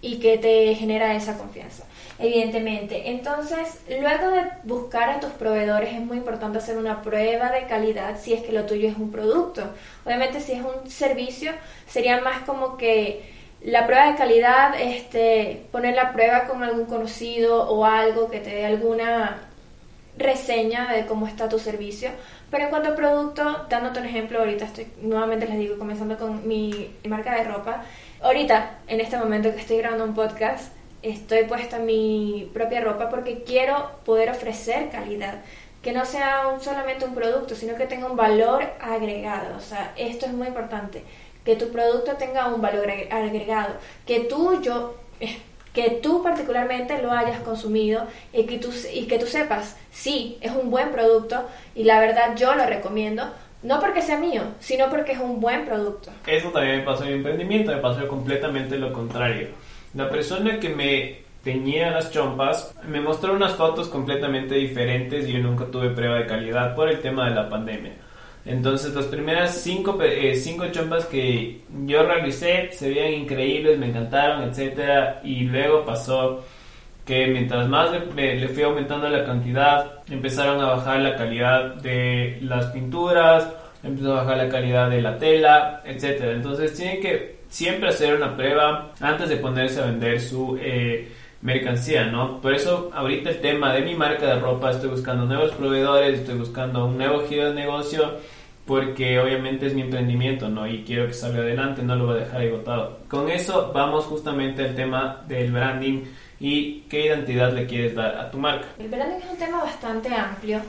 y 0.00 0.20
que 0.20 0.38
te 0.38 0.74
genera 0.74 1.14
esa 1.16 1.36
confianza, 1.36 1.84
evidentemente. 2.18 3.10
Entonces, 3.10 3.80
luego 3.88 4.30
de 4.30 4.42
buscar 4.64 5.08
a 5.10 5.20
tus 5.20 5.30
proveedores 5.30 5.94
es 5.94 6.00
muy 6.00 6.16
importante 6.16 6.58
hacer 6.58 6.76
una 6.76 7.02
prueba 7.02 7.50
de 7.50 7.66
calidad 7.66 8.18
si 8.20 8.34
es 8.34 8.42
que 8.42 8.52
lo 8.52 8.64
tuyo 8.64 8.88
es 8.88 8.96
un 8.96 9.10
producto. 9.10 9.62
Obviamente 10.04 10.40
si 10.40 10.52
es 10.52 10.60
un 10.60 10.90
servicio, 10.90 11.52
sería 11.86 12.20
más 12.20 12.40
como 12.40 12.76
que 12.76 13.38
la 13.62 13.86
prueba 13.86 14.10
de 14.10 14.16
calidad, 14.16 14.80
este, 14.80 15.66
poner 15.72 15.94
la 15.94 16.12
prueba 16.12 16.46
con 16.46 16.62
algún 16.62 16.86
conocido 16.86 17.68
o 17.68 17.84
algo 17.84 18.30
que 18.30 18.40
te 18.40 18.50
dé 18.50 18.66
alguna 18.66 19.38
reseña 20.16 20.92
de 20.92 21.06
cómo 21.06 21.26
está 21.26 21.48
tu 21.48 21.58
servicio. 21.58 22.10
Pero 22.50 22.64
en 22.64 22.70
cuanto 22.70 22.90
a 22.90 22.96
producto, 22.96 23.66
dándote 23.68 24.00
un 24.00 24.06
ejemplo, 24.06 24.38
ahorita 24.38 24.64
estoy, 24.64 24.88
nuevamente 25.02 25.46
les 25.46 25.58
digo, 25.58 25.78
comenzando 25.78 26.16
con 26.16 26.46
mi 26.48 26.94
marca 27.06 27.34
de 27.34 27.44
ropa. 27.44 27.82
Ahorita, 28.22 28.78
en 28.86 29.00
este 29.00 29.18
momento 29.18 29.52
que 29.52 29.60
estoy 29.60 29.78
grabando 29.78 30.04
un 30.04 30.14
podcast, 30.14 30.72
estoy 31.02 31.44
puesta 31.44 31.78
mi 31.78 32.50
propia 32.52 32.80
ropa 32.80 33.08
porque 33.08 33.42
quiero 33.42 33.90
poder 34.04 34.30
ofrecer 34.30 34.90
calidad. 34.90 35.42
Que 35.82 35.92
no 35.92 36.04
sea 36.04 36.48
un, 36.48 36.60
solamente 36.60 37.04
un 37.04 37.14
producto, 37.14 37.54
sino 37.54 37.76
que 37.76 37.86
tenga 37.86 38.06
un 38.06 38.16
valor 38.16 38.64
agregado. 38.80 39.56
O 39.56 39.60
sea, 39.60 39.92
esto 39.96 40.26
es 40.26 40.32
muy 40.32 40.48
importante. 40.48 41.04
Que 41.44 41.56
tu 41.56 41.70
producto 41.70 42.14
tenga 42.14 42.46
un 42.48 42.60
valor 42.60 42.90
agregado. 43.10 43.74
Que 44.04 44.20
tú, 44.20 44.60
yo, 44.60 44.96
que 45.72 45.90
tú 45.90 46.22
particularmente 46.22 47.00
lo 47.00 47.12
hayas 47.12 47.40
consumido 47.40 48.06
y 48.32 48.44
que 48.44 48.58
tú, 48.58 48.72
y 48.92 49.06
que 49.06 49.18
tú 49.18 49.26
sepas, 49.26 49.76
sí, 49.92 50.36
es 50.40 50.50
un 50.50 50.70
buen 50.70 50.90
producto 50.90 51.46
y 51.74 51.84
la 51.84 52.00
verdad 52.00 52.34
yo 52.36 52.54
lo 52.56 52.66
recomiendo, 52.66 53.30
no 53.62 53.78
porque 53.80 54.02
sea 54.02 54.18
mío, 54.18 54.42
sino 54.58 54.90
porque 54.90 55.12
es 55.12 55.20
un 55.20 55.40
buen 55.40 55.64
producto. 55.64 56.10
Eso 56.26 56.50
también 56.50 56.78
me 56.78 56.82
pasó 56.82 57.04
en 57.04 57.10
mi 57.10 57.14
emprendimiento, 57.16 57.72
me 57.72 57.78
pasó 57.78 58.06
completamente 58.08 58.76
lo 58.76 58.92
contrario. 58.92 59.48
La 59.94 60.08
persona 60.10 60.60
que 60.60 60.68
me 60.68 61.28
teñía 61.42 61.90
las 61.90 62.10
chompas 62.10 62.74
me 62.86 63.00
mostró 63.00 63.32
unas 63.32 63.54
fotos 63.54 63.88
completamente 63.88 64.54
diferentes 64.54 65.26
y 65.26 65.32
yo 65.32 65.38
nunca 65.38 65.64
tuve 65.66 65.90
prueba 65.90 66.16
de 66.16 66.26
calidad 66.26 66.74
por 66.74 66.88
el 66.88 67.00
tema 67.00 67.28
de 67.28 67.34
la 67.34 67.48
pandemia. 67.48 67.92
Entonces 68.44 68.94
las 68.94 69.06
primeras 69.06 69.54
cinco, 69.62 69.98
eh, 70.02 70.34
cinco 70.36 70.66
chompas 70.70 71.06
que 71.06 71.62
yo 71.86 72.02
realicé 72.02 72.70
se 72.72 72.88
veían 72.88 73.12
increíbles, 73.12 73.78
me 73.78 73.88
encantaron, 73.88 74.42
etcétera 74.42 75.20
Y 75.22 75.40
luego 75.40 75.84
pasó 75.84 76.44
que 77.04 77.26
mientras 77.28 77.68
más 77.68 77.90
le, 78.14 78.48
fui 78.48 78.62
aumentando 78.62 79.08
la 79.08 79.24
cantidad, 79.24 80.00
empezaron 80.10 80.60
a 80.60 80.66
bajar 80.66 81.00
la 81.00 81.16
calidad 81.16 81.76
de 81.76 82.38
las 82.42 82.66
pinturas, 82.66 83.48
empezó 83.82 84.12
a 84.12 84.22
bajar 84.24 84.36
la 84.36 84.48
calidad 84.50 84.90
de 84.90 85.02
la 85.02 85.18
tela, 85.18 85.82
etcétera 85.84 86.32
Entonces 86.32 86.74
tienen 86.74 87.00
que 87.00 87.37
siempre 87.48 87.88
hacer 87.88 88.14
una 88.14 88.36
prueba 88.36 88.92
antes 89.00 89.28
de 89.28 89.36
ponerse 89.36 89.80
a 89.80 89.86
vender 89.86 90.20
su 90.20 90.58
eh, 90.60 91.12
mercancía, 91.42 92.06
¿no? 92.06 92.40
Por 92.40 92.54
eso 92.54 92.90
ahorita 92.92 93.30
el 93.30 93.40
tema 93.40 93.72
de 93.72 93.82
mi 93.82 93.94
marca 93.94 94.26
de 94.26 94.40
ropa, 94.40 94.70
estoy 94.70 94.90
buscando 94.90 95.24
nuevos 95.24 95.52
proveedores, 95.52 96.20
estoy 96.20 96.38
buscando 96.38 96.86
un 96.86 96.98
nuevo 96.98 97.26
giro 97.28 97.48
de 97.48 97.54
negocio 97.54 98.16
porque 98.68 99.18
obviamente 99.18 99.66
es 99.66 99.72
mi 99.72 99.80
emprendimiento, 99.80 100.50
¿no? 100.50 100.66
Y 100.66 100.84
quiero 100.84 101.06
que 101.06 101.14
salga 101.14 101.38
adelante, 101.38 101.82
no 101.82 101.96
lo 101.96 102.04
voy 102.04 102.16
a 102.16 102.24
dejar 102.24 102.42
agotado. 102.42 102.98
Con 103.08 103.30
eso 103.30 103.72
vamos 103.72 104.04
justamente 104.04 104.62
al 104.62 104.74
tema 104.74 105.24
del 105.26 105.50
branding 105.50 106.04
y 106.38 106.80
qué 106.82 107.06
identidad 107.06 107.50
le 107.54 107.66
quieres 107.66 107.94
dar 107.94 108.14
a 108.18 108.30
tu 108.30 108.36
marca. 108.36 108.68
El 108.78 108.88
branding 108.88 109.24
es 109.24 109.30
un 109.30 109.38
tema 109.38 109.64
bastante 109.64 110.14
amplio. 110.14 110.60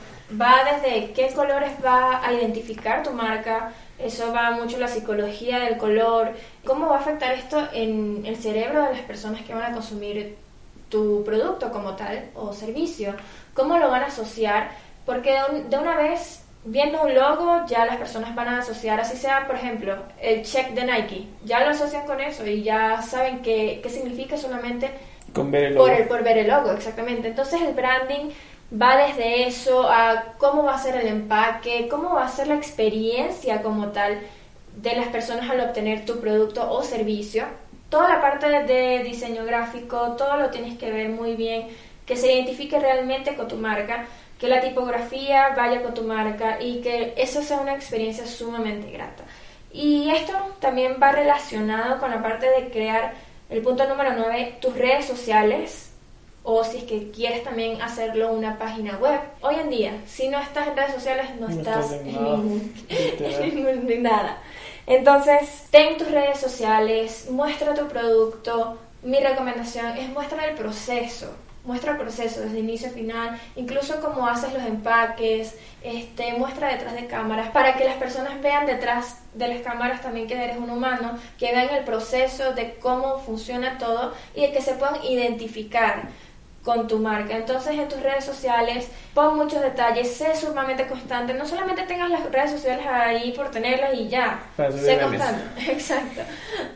Va 0.41 0.59
desde 0.63 1.11
qué 1.11 1.33
colores 1.35 1.73
va 1.85 2.25
a 2.25 2.31
identificar 2.31 3.03
tu 3.03 3.11
marca, 3.11 3.73
eso 3.97 4.31
va 4.31 4.51
mucho 4.51 4.77
la 4.77 4.87
psicología 4.87 5.59
del 5.59 5.77
color, 5.77 6.31
cómo 6.63 6.87
va 6.87 6.95
a 6.95 6.99
afectar 7.01 7.33
esto 7.33 7.67
en 7.73 8.25
el 8.25 8.37
cerebro 8.37 8.83
de 8.83 8.93
las 8.93 9.01
personas 9.01 9.41
que 9.41 9.53
van 9.53 9.73
a 9.73 9.73
consumir 9.73 10.37
tu 10.87 11.21
producto 11.25 11.69
como 11.69 11.97
tal 11.97 12.29
o 12.33 12.53
servicio, 12.53 13.13
cómo 13.53 13.77
lo 13.77 13.89
van 13.89 14.03
a 14.03 14.05
asociar, 14.05 14.71
porque 15.05 15.37
de 15.67 15.77
una 15.77 15.97
vez 15.97 16.38
viendo 16.65 17.01
un 17.01 17.13
logo 17.13 17.65
ya 17.67 17.85
las 17.85 17.97
personas 17.97 18.35
van 18.35 18.49
a 18.49 18.59
asociar, 18.59 18.99
así 18.99 19.17
sea, 19.17 19.47
por 19.47 19.55
ejemplo, 19.55 19.95
el 20.21 20.43
check 20.43 20.71
de 20.71 20.83
Nike, 20.83 21.27
ya 21.45 21.61
lo 21.61 21.69
asocian 21.69 22.05
con 22.05 22.19
eso 22.19 22.45
y 22.45 22.63
ya 22.63 23.01
saben 23.01 23.41
qué, 23.41 23.79
qué 23.81 23.89
significa 23.89 24.37
solamente 24.37 24.89
con 25.33 25.51
ver 25.51 25.65
el 25.65 25.75
logo. 25.75 25.87
Por, 25.87 25.95
el, 25.95 26.07
por 26.07 26.23
ver 26.23 26.37
el 26.39 26.47
logo, 26.47 26.71
exactamente. 26.71 27.27
Entonces 27.27 27.61
el 27.61 27.73
branding 27.73 28.29
va 28.81 28.97
desde 28.97 29.47
eso 29.47 29.89
a 29.89 30.33
cómo 30.37 30.63
va 30.63 30.75
a 30.75 30.79
ser 30.79 30.95
el 30.95 31.07
empaque, 31.07 31.87
cómo 31.89 32.13
va 32.13 32.25
a 32.25 32.29
ser 32.29 32.47
la 32.47 32.55
experiencia 32.55 33.61
como 33.61 33.87
tal 33.89 34.19
de 34.75 34.95
las 34.95 35.07
personas 35.07 35.49
al 35.49 35.61
obtener 35.61 36.05
tu 36.05 36.19
producto 36.19 36.69
o 36.71 36.83
servicio. 36.83 37.45
Toda 37.89 38.09
la 38.09 38.21
parte 38.21 38.47
de 38.47 39.03
diseño 39.03 39.45
gráfico, 39.45 40.15
todo 40.17 40.37
lo 40.37 40.49
tienes 40.49 40.77
que 40.77 40.91
ver 40.91 41.09
muy 41.09 41.35
bien, 41.35 41.67
que 42.05 42.15
se 42.15 42.31
identifique 42.31 42.79
realmente 42.79 43.35
con 43.35 43.47
tu 43.47 43.55
marca 43.55 44.05
que 44.39 44.47
la 44.47 44.61
tipografía 44.61 45.49
vaya 45.55 45.83
con 45.83 45.93
tu 45.93 46.03
marca 46.03 46.61
y 46.61 46.81
que 46.81 47.13
eso 47.17 47.43
sea 47.43 47.59
una 47.59 47.75
experiencia 47.75 48.25
sumamente 48.25 48.89
grata. 48.89 49.23
Y 49.71 50.09
esto 50.09 50.33
también 50.59 50.97
va 51.01 51.11
relacionado 51.11 51.99
con 51.99 52.09
la 52.09 52.23
parte 52.23 52.49
de 52.49 52.69
crear 52.69 53.13
el 53.49 53.61
punto 53.61 53.87
número 53.87 54.13
9, 54.15 54.57
tus 54.61 54.75
redes 54.75 55.05
sociales 55.05 55.91
o 56.43 56.63
si 56.63 56.77
es 56.77 56.83
que 56.85 57.11
quieres 57.11 57.43
también 57.43 57.81
hacerlo 57.81 58.31
una 58.31 58.57
página 58.57 58.97
web. 58.97 59.19
Hoy 59.41 59.55
en 59.55 59.69
día, 59.69 59.93
si 60.07 60.29
no 60.29 60.39
estás 60.39 60.69
en 60.69 60.77
redes 60.77 60.93
sociales, 60.93 61.27
no, 61.39 61.49
estás, 61.49 61.91
en, 62.89 64.01
nada. 64.01 64.41
Entonces, 64.87 65.67
ten 65.69 65.97
tus 65.97 66.09
redes 66.09 66.39
sociales, 66.39 67.27
muestra 67.29 67.75
tu 67.75 67.87
producto. 67.87 68.77
Mi 69.03 69.19
recomendación 69.19 69.97
es 69.97 70.09
muestra 70.09 70.45
el 70.45 70.55
proceso 70.55 71.35
muestra 71.63 71.91
el 71.91 71.97
proceso 71.97 72.41
desde 72.41 72.59
inicio 72.59 72.87
a 72.87 72.91
final, 72.91 73.39
incluso 73.55 73.99
cómo 74.01 74.27
haces 74.27 74.53
los 74.53 74.63
empaques, 74.63 75.55
este, 75.83 76.33
muestra 76.33 76.69
detrás 76.69 76.95
de 76.95 77.07
cámaras, 77.07 77.49
para 77.49 77.75
que 77.75 77.85
las 77.85 77.95
personas 77.95 78.41
vean 78.41 78.65
detrás 78.65 79.21
de 79.33 79.47
las 79.47 79.61
cámaras 79.61 80.01
también 80.01 80.27
que 80.27 80.41
eres 80.41 80.57
un 80.57 80.69
humano, 80.69 81.17
que 81.37 81.51
vean 81.51 81.69
el 81.69 81.83
proceso 81.83 82.53
de 82.53 82.75
cómo 82.75 83.19
funciona 83.19 83.77
todo 83.77 84.13
y 84.35 84.41
de 84.41 84.51
que 84.51 84.61
se 84.61 84.73
puedan 84.73 85.03
identificar 85.03 86.09
con 86.63 86.87
tu 86.87 86.99
marca. 86.99 87.35
Entonces 87.35 87.77
en 87.77 87.87
tus 87.87 88.01
redes 88.01 88.25
sociales 88.25 88.89
pon 89.13 89.37
muchos 89.37 89.61
detalles, 89.61 90.15
sé 90.15 90.35
sumamente 90.35 90.87
constante, 90.87 91.33
no 91.33 91.45
solamente 91.45 91.83
tengas 91.83 92.09
las 92.09 92.29
redes 92.31 92.51
sociales 92.51 92.85
ahí 92.87 93.31
por 93.31 93.49
tenerlas 93.49 93.93
y 93.93 94.07
ya, 94.07 94.39
sé 94.55 94.99
constante, 94.99 95.71
exacto, 95.71 96.21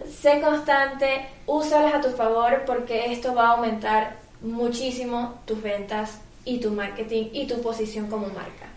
sé 0.10 0.42
constante, 0.42 1.28
úsalas 1.46 1.96
a 1.96 2.02
tu 2.02 2.10
favor 2.10 2.64
porque 2.66 3.12
esto 3.12 3.36
va 3.36 3.50
a 3.50 3.52
aumentar 3.52 4.23
muchísimo 4.44 5.42
tus 5.46 5.62
ventas 5.62 6.22
y 6.46 6.60
tu 6.60 6.72
marketing 6.72 7.30
y 7.34 7.48
tu 7.48 7.62
posición 7.62 8.08
como 8.08 8.28
marca. 8.28 8.68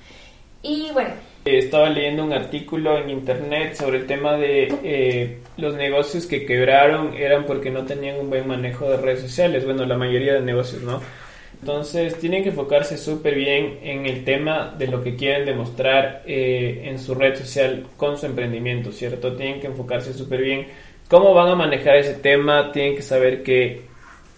Y 0.62 0.90
bueno. 0.92 1.10
Estaba 1.44 1.90
leyendo 1.90 2.24
un 2.24 2.32
artículo 2.32 2.98
en 2.98 3.10
internet 3.10 3.74
sobre 3.74 3.98
el 3.98 4.06
tema 4.06 4.36
de 4.36 4.74
eh, 4.82 5.38
los 5.56 5.74
negocios 5.76 6.26
que 6.26 6.44
quebraron 6.44 7.14
eran 7.14 7.44
porque 7.46 7.70
no 7.70 7.84
tenían 7.84 8.18
un 8.18 8.30
buen 8.30 8.48
manejo 8.48 8.88
de 8.88 8.96
redes 8.96 9.20
sociales. 9.20 9.64
Bueno, 9.64 9.84
la 9.84 9.96
mayoría 9.96 10.34
de 10.34 10.40
negocios, 10.40 10.82
¿no? 10.82 11.00
Entonces 11.60 12.18
tienen 12.18 12.42
que 12.42 12.50
enfocarse 12.50 12.98
súper 12.98 13.34
bien 13.34 13.78
en 13.82 14.06
el 14.06 14.24
tema 14.24 14.74
de 14.76 14.88
lo 14.88 15.02
que 15.02 15.16
quieren 15.16 15.46
demostrar 15.46 16.22
eh, 16.26 16.82
en 16.84 16.98
su 16.98 17.14
red 17.14 17.36
social 17.36 17.86
con 17.96 18.18
su 18.18 18.26
emprendimiento, 18.26 18.92
¿cierto? 18.92 19.34
Tienen 19.36 19.60
que 19.60 19.68
enfocarse 19.68 20.12
súper 20.12 20.42
bien 20.42 20.66
cómo 21.08 21.32
van 21.32 21.48
a 21.48 21.54
manejar 21.54 21.96
ese 21.96 22.14
tema, 22.14 22.72
tienen 22.72 22.96
que 22.96 23.02
saber 23.02 23.42
que 23.42 23.82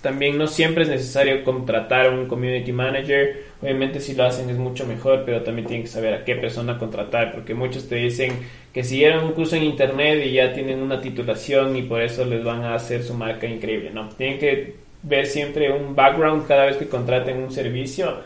también 0.00 0.38
no 0.38 0.46
siempre 0.46 0.84
es 0.84 0.88
necesario 0.88 1.42
contratar 1.42 2.10
un 2.10 2.26
community 2.26 2.72
manager. 2.72 3.44
Obviamente 3.60 4.00
si 4.00 4.14
lo 4.14 4.24
hacen 4.24 4.48
es 4.48 4.56
mucho 4.56 4.86
mejor, 4.86 5.24
pero 5.26 5.42
también 5.42 5.66
tienen 5.66 5.84
que 5.84 5.90
saber 5.90 6.14
a 6.14 6.24
qué 6.24 6.36
persona 6.36 6.78
contratar, 6.78 7.32
porque 7.32 7.54
muchos 7.54 7.88
te 7.88 7.96
dicen 7.96 8.32
que 8.72 8.84
siguieron 8.84 9.24
un 9.24 9.32
curso 9.32 9.56
en 9.56 9.64
internet 9.64 10.24
y 10.24 10.32
ya 10.32 10.52
tienen 10.52 10.80
una 10.80 11.00
titulación 11.00 11.76
y 11.76 11.82
por 11.82 12.00
eso 12.00 12.24
les 12.24 12.44
van 12.44 12.62
a 12.62 12.74
hacer 12.74 13.02
su 13.02 13.14
marca 13.14 13.46
increíble, 13.46 13.90
¿no? 13.90 14.08
Tienen 14.10 14.38
que 14.38 14.76
ver 15.02 15.26
siempre 15.26 15.72
un 15.72 15.96
background 15.96 16.46
cada 16.46 16.66
vez 16.66 16.76
que 16.76 16.88
contraten 16.88 17.38
un 17.42 17.50
servicio, 17.50 18.18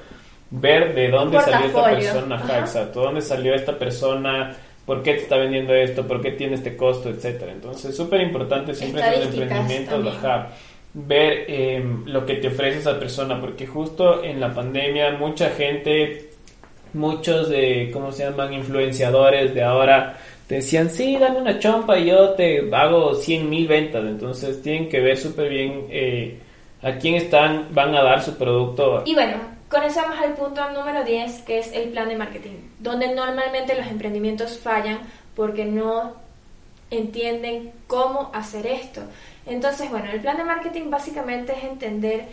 ver 0.50 0.94
de 0.94 1.08
dónde 1.08 1.40
salió 1.40 1.66
esta 1.66 1.90
persona, 1.90 2.36
Ajá. 2.36 2.58
exacto, 2.58 3.00
dónde 3.00 3.22
salió 3.22 3.54
esta 3.54 3.78
persona, 3.78 4.54
por 4.84 5.02
qué 5.02 5.14
te 5.14 5.20
está 5.20 5.36
vendiendo 5.36 5.74
esto, 5.74 6.06
por 6.06 6.20
qué 6.20 6.32
tiene 6.32 6.54
este 6.54 6.76
costo, 6.76 7.08
etcétera. 7.08 7.52
Entonces, 7.52 7.96
súper 7.96 8.20
importante 8.20 8.74
siempre 8.74 9.02
en 9.02 9.20
los 9.20 9.34
emprendimientos, 9.34 10.04
bajar 10.04 10.50
ver 10.94 11.44
em, 11.48 12.04
lo 12.06 12.26
que 12.26 12.34
te 12.34 12.48
ofrece 12.48 12.80
esa 12.80 12.98
persona, 12.98 13.40
porque 13.40 13.66
justo 13.66 14.22
en 14.22 14.40
la 14.40 14.52
pandemia 14.54 15.12
mucha 15.12 15.50
gente, 15.50 16.30
muchos 16.92 17.48
de, 17.48 17.90
¿cómo 17.92 18.12
se 18.12 18.24
llaman?, 18.24 18.52
influenciadores 18.52 19.54
de 19.54 19.62
ahora, 19.62 20.18
te 20.46 20.56
decían, 20.56 20.90
sí, 20.90 21.16
dame 21.16 21.38
una 21.40 21.58
chompa 21.58 21.98
y 21.98 22.06
yo 22.06 22.30
te 22.30 22.68
hago 22.74 23.14
100 23.14 23.48
mil 23.48 23.66
ventas, 23.66 24.04
entonces 24.04 24.60
tienen 24.60 24.88
que 24.88 25.00
ver 25.00 25.16
súper 25.16 25.48
bien 25.48 25.86
eh, 25.88 26.38
a 26.82 26.92
quién 26.92 27.14
están, 27.14 27.68
van 27.70 27.94
a 27.94 28.02
dar 28.02 28.22
su 28.22 28.36
producto. 28.36 29.02
Y 29.06 29.14
bueno, 29.14 29.36
conocemos 29.70 30.18
al 30.18 30.34
punto 30.34 30.60
número 30.72 31.04
10, 31.04 31.42
que 31.42 31.58
es 31.58 31.72
el 31.72 31.88
plan 31.90 32.08
de 32.08 32.16
marketing, 32.16 32.56
donde 32.80 33.14
normalmente 33.14 33.74
los 33.74 33.86
emprendimientos 33.86 34.58
fallan 34.58 34.98
porque 35.34 35.64
no 35.64 36.21
entienden 36.92 37.72
cómo 37.86 38.30
hacer 38.32 38.66
esto. 38.66 39.02
Entonces, 39.46 39.90
bueno, 39.90 40.10
el 40.10 40.20
plan 40.20 40.36
de 40.36 40.44
marketing 40.44 40.90
básicamente 40.90 41.52
es 41.52 41.64
entender, 41.64 42.26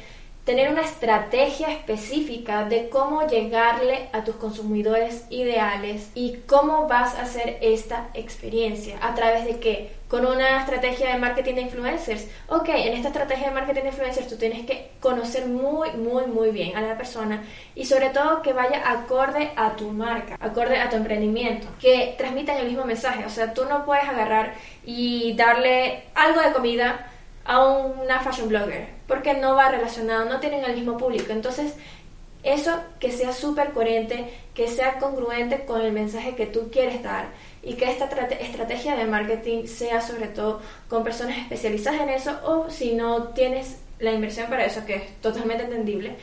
tener 0.44 0.72
una 0.72 0.82
estrategia 0.82 1.72
específica 1.72 2.66
de 2.66 2.89
cómo 2.89 3.28
llegarle 3.28 4.10
a 4.13 4.24
tus 4.24 4.36
consumidores 4.36 5.25
ideales 5.30 6.12
y 6.16 6.38
cómo 6.48 6.88
vas 6.88 7.16
a 7.16 7.24
hacer 7.24 7.58
esta 7.62 8.10
experiencia. 8.13 8.98
¿A 9.01 9.16
través 9.16 9.46
de 9.46 9.60
qué? 9.60 9.99
Con 10.10 10.25
una 10.25 10.60
estrategia 10.60 11.13
de 11.13 11.20
marketing 11.20 11.54
de 11.54 11.62
influencers. 11.62 12.28
Ok, 12.48 12.70
en 12.70 12.94
esta 12.94 13.10
estrategia 13.10 13.50
de 13.50 13.54
marketing 13.54 13.84
de 13.84 13.89
influencers 13.89 14.28
tú 14.28 14.38
tienes 14.38 14.66
que 14.66 14.89
conocer 15.00 15.46
muy, 15.46 15.92
muy, 15.92 16.25
muy 16.25 16.50
bien 16.50 16.75
a 16.75 16.82
la 16.82 16.98
persona 16.98 17.44
y 17.75 17.86
sobre 17.86 18.10
todo 18.10 18.42
que 18.42 18.51
vaya 18.51 18.89
acorde 18.89 19.51
a 19.56 19.75
tu 19.75 19.92
marca, 19.92 20.36
acorde 20.39 20.80
a 20.80 20.89
tu 20.89 20.96
emprendimiento, 20.96 21.68
que 21.80 22.16
transmitan 22.18 22.58
el 22.58 22.66
mismo 22.66 22.86
mensaje. 22.86 23.24
O 23.24 23.30
sea, 23.30 23.54
tú 23.54 23.66
no 23.66 23.86
puedes 23.86 24.10
agarrar 24.10 24.56
y 24.84 25.34
darle 25.36 26.06
algo 26.16 26.42
de 26.42 26.54
comida 26.54 27.06
a 27.46 27.63
una 27.68 28.20
fashion 28.20 28.50
blogger, 28.50 28.88
porque 29.08 29.36
no 29.36 29.56
va 29.56 29.70
relacionado, 29.70 30.25
no 30.25 30.39
tienen 30.39 30.63
el 30.63 30.75
mismo 30.75 30.98
público. 30.98 31.32
Entonces, 31.32 31.75
eso 32.43 32.72
que 33.00 33.12
sea 33.12 33.34
súper 33.34 33.72
coherente, 33.72 34.25
que 34.53 34.67
sea 34.67 35.00
congruente 35.00 35.65
con 35.65 35.81
el 35.81 35.91
mensaje 35.91 36.36
que 36.36 36.46
tú 36.46 36.69
quieres 36.72 37.03
dar 37.03 37.27
y 37.62 37.74
que 37.74 37.89
esta 37.89 38.05
estrategia 38.05 38.96
de 38.96 39.05
marketing 39.05 39.65
sea 39.65 40.01
sobre 40.01 40.27
todo 40.27 40.62
con 40.88 41.03
personas 41.03 41.38
especializadas 41.38 42.01
en 42.01 42.10
eso 42.10 42.39
o 42.46 42.69
si 42.69 42.93
no 42.93 43.29
tienes 43.29 43.81
la 44.00 44.13
inversión 44.13 44.48
para 44.48 44.65
eso, 44.65 44.86
que 44.86 44.96
es 44.96 45.15
totalmente 45.22 45.65
entendible, 45.65 46.15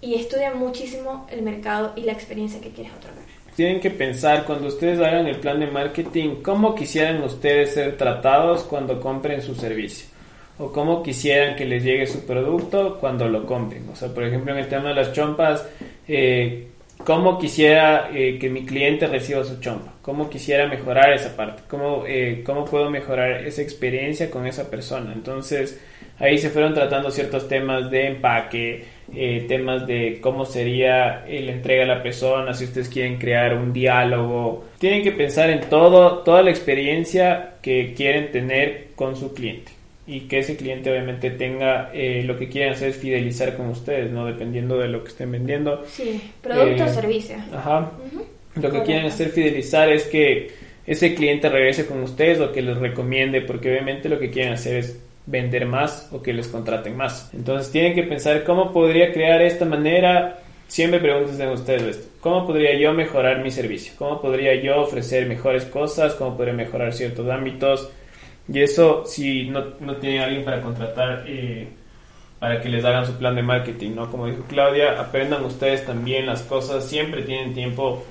y 0.00 0.14
estudia 0.14 0.54
muchísimo 0.54 1.26
el 1.30 1.42
mercado 1.42 1.92
y 1.94 2.02
la 2.02 2.12
experiencia 2.12 2.60
que 2.60 2.70
quieres 2.70 2.92
otorgar. 2.94 3.24
Tienen 3.54 3.80
que 3.80 3.90
pensar 3.90 4.44
cuando 4.44 4.68
ustedes 4.68 4.98
hagan 5.00 5.26
el 5.26 5.38
plan 5.38 5.60
de 5.60 5.66
marketing, 5.66 6.36
cómo 6.42 6.74
quisieran 6.74 7.22
ustedes 7.22 7.74
ser 7.74 7.96
tratados 7.98 8.62
cuando 8.62 9.00
compren 9.00 9.42
su 9.42 9.54
servicio 9.54 10.15
o 10.58 10.72
cómo 10.72 11.02
quisieran 11.02 11.56
que 11.56 11.64
les 11.64 11.82
llegue 11.82 12.06
su 12.06 12.26
producto 12.26 12.98
cuando 12.98 13.28
lo 13.28 13.44
compren. 13.44 13.88
O 13.92 13.96
sea, 13.96 14.08
por 14.08 14.24
ejemplo, 14.24 14.52
en 14.52 14.58
el 14.58 14.68
tema 14.68 14.88
de 14.88 14.94
las 14.94 15.12
chompas, 15.12 15.68
eh, 16.08 16.68
cómo 17.04 17.38
quisiera 17.38 18.10
eh, 18.12 18.38
que 18.38 18.48
mi 18.48 18.64
cliente 18.64 19.06
reciba 19.06 19.44
su 19.44 19.60
chompa, 19.60 19.94
cómo 20.02 20.30
quisiera 20.30 20.66
mejorar 20.66 21.12
esa 21.12 21.36
parte, 21.36 21.62
cómo, 21.68 22.04
eh, 22.06 22.42
cómo 22.44 22.64
puedo 22.64 22.90
mejorar 22.90 23.46
esa 23.46 23.62
experiencia 23.62 24.30
con 24.30 24.46
esa 24.46 24.70
persona. 24.70 25.12
Entonces, 25.12 25.80
ahí 26.18 26.38
se 26.38 26.50
fueron 26.50 26.74
tratando 26.74 27.10
ciertos 27.10 27.48
temas 27.48 27.90
de 27.90 28.06
empaque, 28.06 28.84
eh, 29.14 29.44
temas 29.46 29.86
de 29.86 30.18
cómo 30.20 30.44
sería 30.44 31.24
la 31.28 31.52
entrega 31.52 31.84
a 31.84 31.96
la 31.96 32.02
persona, 32.02 32.54
si 32.54 32.64
ustedes 32.64 32.88
quieren 32.88 33.18
crear 33.18 33.54
un 33.54 33.72
diálogo. 33.72 34.64
Tienen 34.78 35.02
que 35.02 35.12
pensar 35.12 35.50
en 35.50 35.60
todo, 35.68 36.18
toda 36.18 36.42
la 36.42 36.50
experiencia 36.50 37.56
que 37.62 37.94
quieren 37.94 38.32
tener 38.32 38.88
con 38.96 39.16
su 39.16 39.34
cliente 39.34 39.75
y 40.06 40.20
que 40.20 40.38
ese 40.38 40.56
cliente 40.56 40.90
obviamente 40.90 41.30
tenga 41.30 41.90
eh, 41.92 42.22
lo 42.24 42.38
que 42.38 42.48
quieren 42.48 42.72
hacer 42.72 42.90
es 42.90 42.96
fidelizar 42.96 43.56
con 43.56 43.68
ustedes, 43.68 44.10
¿no? 44.10 44.24
Dependiendo 44.24 44.78
de 44.78 44.88
lo 44.88 45.02
que 45.02 45.08
estén 45.08 45.32
vendiendo. 45.32 45.84
Sí, 45.86 46.20
producto 46.40 46.84
o 46.84 46.86
eh, 46.86 46.90
servicio. 46.90 47.36
Ajá. 47.52 47.90
Lo 48.54 48.70
que 48.70 48.82
quieren 48.82 49.06
hacer 49.06 49.30
fidelizar 49.30 49.90
es 49.90 50.04
que 50.04 50.50
ese 50.86 51.14
cliente 51.14 51.48
regrese 51.48 51.86
con 51.86 52.02
ustedes 52.02 52.40
o 52.40 52.52
que 52.52 52.62
les 52.62 52.76
recomiende, 52.76 53.40
porque 53.40 53.70
obviamente 53.70 54.08
lo 54.08 54.18
que 54.18 54.30
quieren 54.30 54.52
hacer 54.52 54.76
es 54.76 55.00
vender 55.26 55.66
más 55.66 56.08
o 56.12 56.22
que 56.22 56.32
les 56.32 56.46
contraten 56.46 56.96
más. 56.96 57.30
Entonces 57.34 57.72
tienen 57.72 57.94
que 57.94 58.04
pensar 58.04 58.44
cómo 58.44 58.72
podría 58.72 59.12
crear 59.12 59.42
esta 59.42 59.64
manera. 59.64 60.38
Siempre 60.68 61.00
pregúntense 61.00 61.46
ustedes 61.48 61.82
esto. 61.82 62.08
¿Cómo 62.20 62.46
podría 62.46 62.78
yo 62.78 62.92
mejorar 62.92 63.42
mi 63.42 63.50
servicio? 63.50 63.92
¿Cómo 63.98 64.20
podría 64.20 64.54
yo 64.54 64.80
ofrecer 64.80 65.26
mejores 65.26 65.64
cosas? 65.64 66.14
¿Cómo 66.14 66.36
podría 66.36 66.54
mejorar 66.54 66.92
ciertos 66.92 67.28
ámbitos? 67.28 67.90
Y 68.52 68.60
eso, 68.60 69.04
si 69.06 69.48
no, 69.48 69.64
no 69.80 69.96
tienen 69.96 70.22
alguien 70.22 70.44
para 70.44 70.60
contratar 70.60 71.24
eh, 71.26 71.68
para 72.38 72.60
que 72.60 72.68
les 72.68 72.84
hagan 72.84 73.06
su 73.06 73.14
plan 73.14 73.34
de 73.34 73.42
marketing, 73.42 73.94
¿no? 73.94 74.10
Como 74.10 74.26
dijo 74.26 74.44
Claudia, 74.48 75.00
aprendan 75.00 75.44
ustedes 75.44 75.84
también 75.84 76.26
las 76.26 76.42
cosas. 76.42 76.84
Siempre 76.84 77.22
tienen 77.22 77.54
tiempo. 77.54 78.04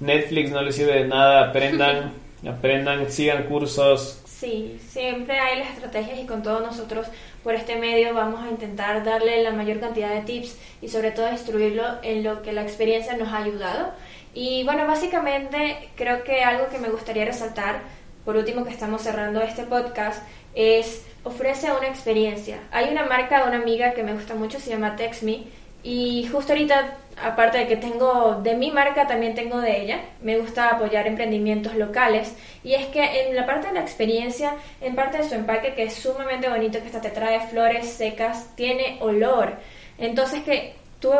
Netflix 0.00 0.50
no 0.50 0.62
les 0.62 0.76
sirve 0.76 1.02
de 1.02 1.08
nada. 1.08 1.48
Aprendan, 1.48 2.12
aprendan, 2.46 3.10
sigan 3.10 3.44
cursos, 3.44 4.22
Sí, 4.38 4.80
siempre 4.88 5.36
hay 5.40 5.58
las 5.58 5.70
estrategias 5.70 6.20
y 6.20 6.24
con 6.24 6.44
todos 6.44 6.62
nosotros 6.62 7.08
por 7.42 7.56
este 7.56 7.74
medio 7.74 8.14
vamos 8.14 8.44
a 8.44 8.48
intentar 8.48 9.02
darle 9.02 9.42
la 9.42 9.50
mayor 9.50 9.80
cantidad 9.80 10.14
de 10.14 10.20
tips 10.20 10.56
y 10.80 10.88
sobre 10.88 11.10
todo 11.10 11.28
instruirlo 11.28 11.82
en 12.04 12.22
lo 12.22 12.40
que 12.40 12.52
la 12.52 12.62
experiencia 12.62 13.16
nos 13.16 13.30
ha 13.30 13.38
ayudado. 13.38 13.90
Y 14.34 14.62
bueno, 14.62 14.86
básicamente 14.86 15.90
creo 15.96 16.22
que 16.22 16.44
algo 16.44 16.68
que 16.68 16.78
me 16.78 16.88
gustaría 16.88 17.24
resaltar, 17.24 17.80
por 18.28 18.36
último 18.36 18.62
que 18.62 18.70
estamos 18.72 19.00
cerrando 19.00 19.40
este 19.40 19.62
podcast, 19.62 20.22
es 20.54 21.02
ofrece 21.24 21.72
una 21.72 21.88
experiencia. 21.88 22.58
Hay 22.70 22.90
una 22.90 23.06
marca 23.06 23.40
de 23.40 23.48
una 23.48 23.56
amiga 23.56 23.94
que 23.94 24.02
me 24.02 24.12
gusta 24.12 24.34
mucho, 24.34 24.60
se 24.60 24.68
llama 24.68 24.96
TextMe, 24.96 25.44
y 25.82 26.28
justo 26.30 26.52
ahorita, 26.52 26.98
aparte 27.24 27.56
de 27.56 27.66
que 27.66 27.78
tengo 27.78 28.38
de 28.42 28.54
mi 28.54 28.70
marca, 28.70 29.06
también 29.06 29.34
tengo 29.34 29.62
de 29.62 29.80
ella. 29.80 30.00
Me 30.20 30.36
gusta 30.36 30.68
apoyar 30.68 31.06
emprendimientos 31.06 31.74
locales. 31.74 32.36
Y 32.62 32.74
es 32.74 32.84
que 32.88 33.30
en 33.30 33.34
la 33.34 33.46
parte 33.46 33.68
de 33.68 33.72
la 33.72 33.80
experiencia, 33.80 34.56
en 34.82 34.94
parte 34.94 35.16
de 35.16 35.24
su 35.26 35.34
empaque, 35.34 35.72
que 35.72 35.84
es 35.84 35.94
sumamente 35.94 36.50
bonito, 36.50 36.80
que 36.80 36.84
hasta 36.84 37.00
te 37.00 37.08
trae 37.08 37.40
flores 37.48 37.88
secas, 37.88 38.54
tiene 38.56 38.98
olor. 39.00 39.54
Entonces 39.96 40.42
que 40.42 40.74
tú 41.00 41.14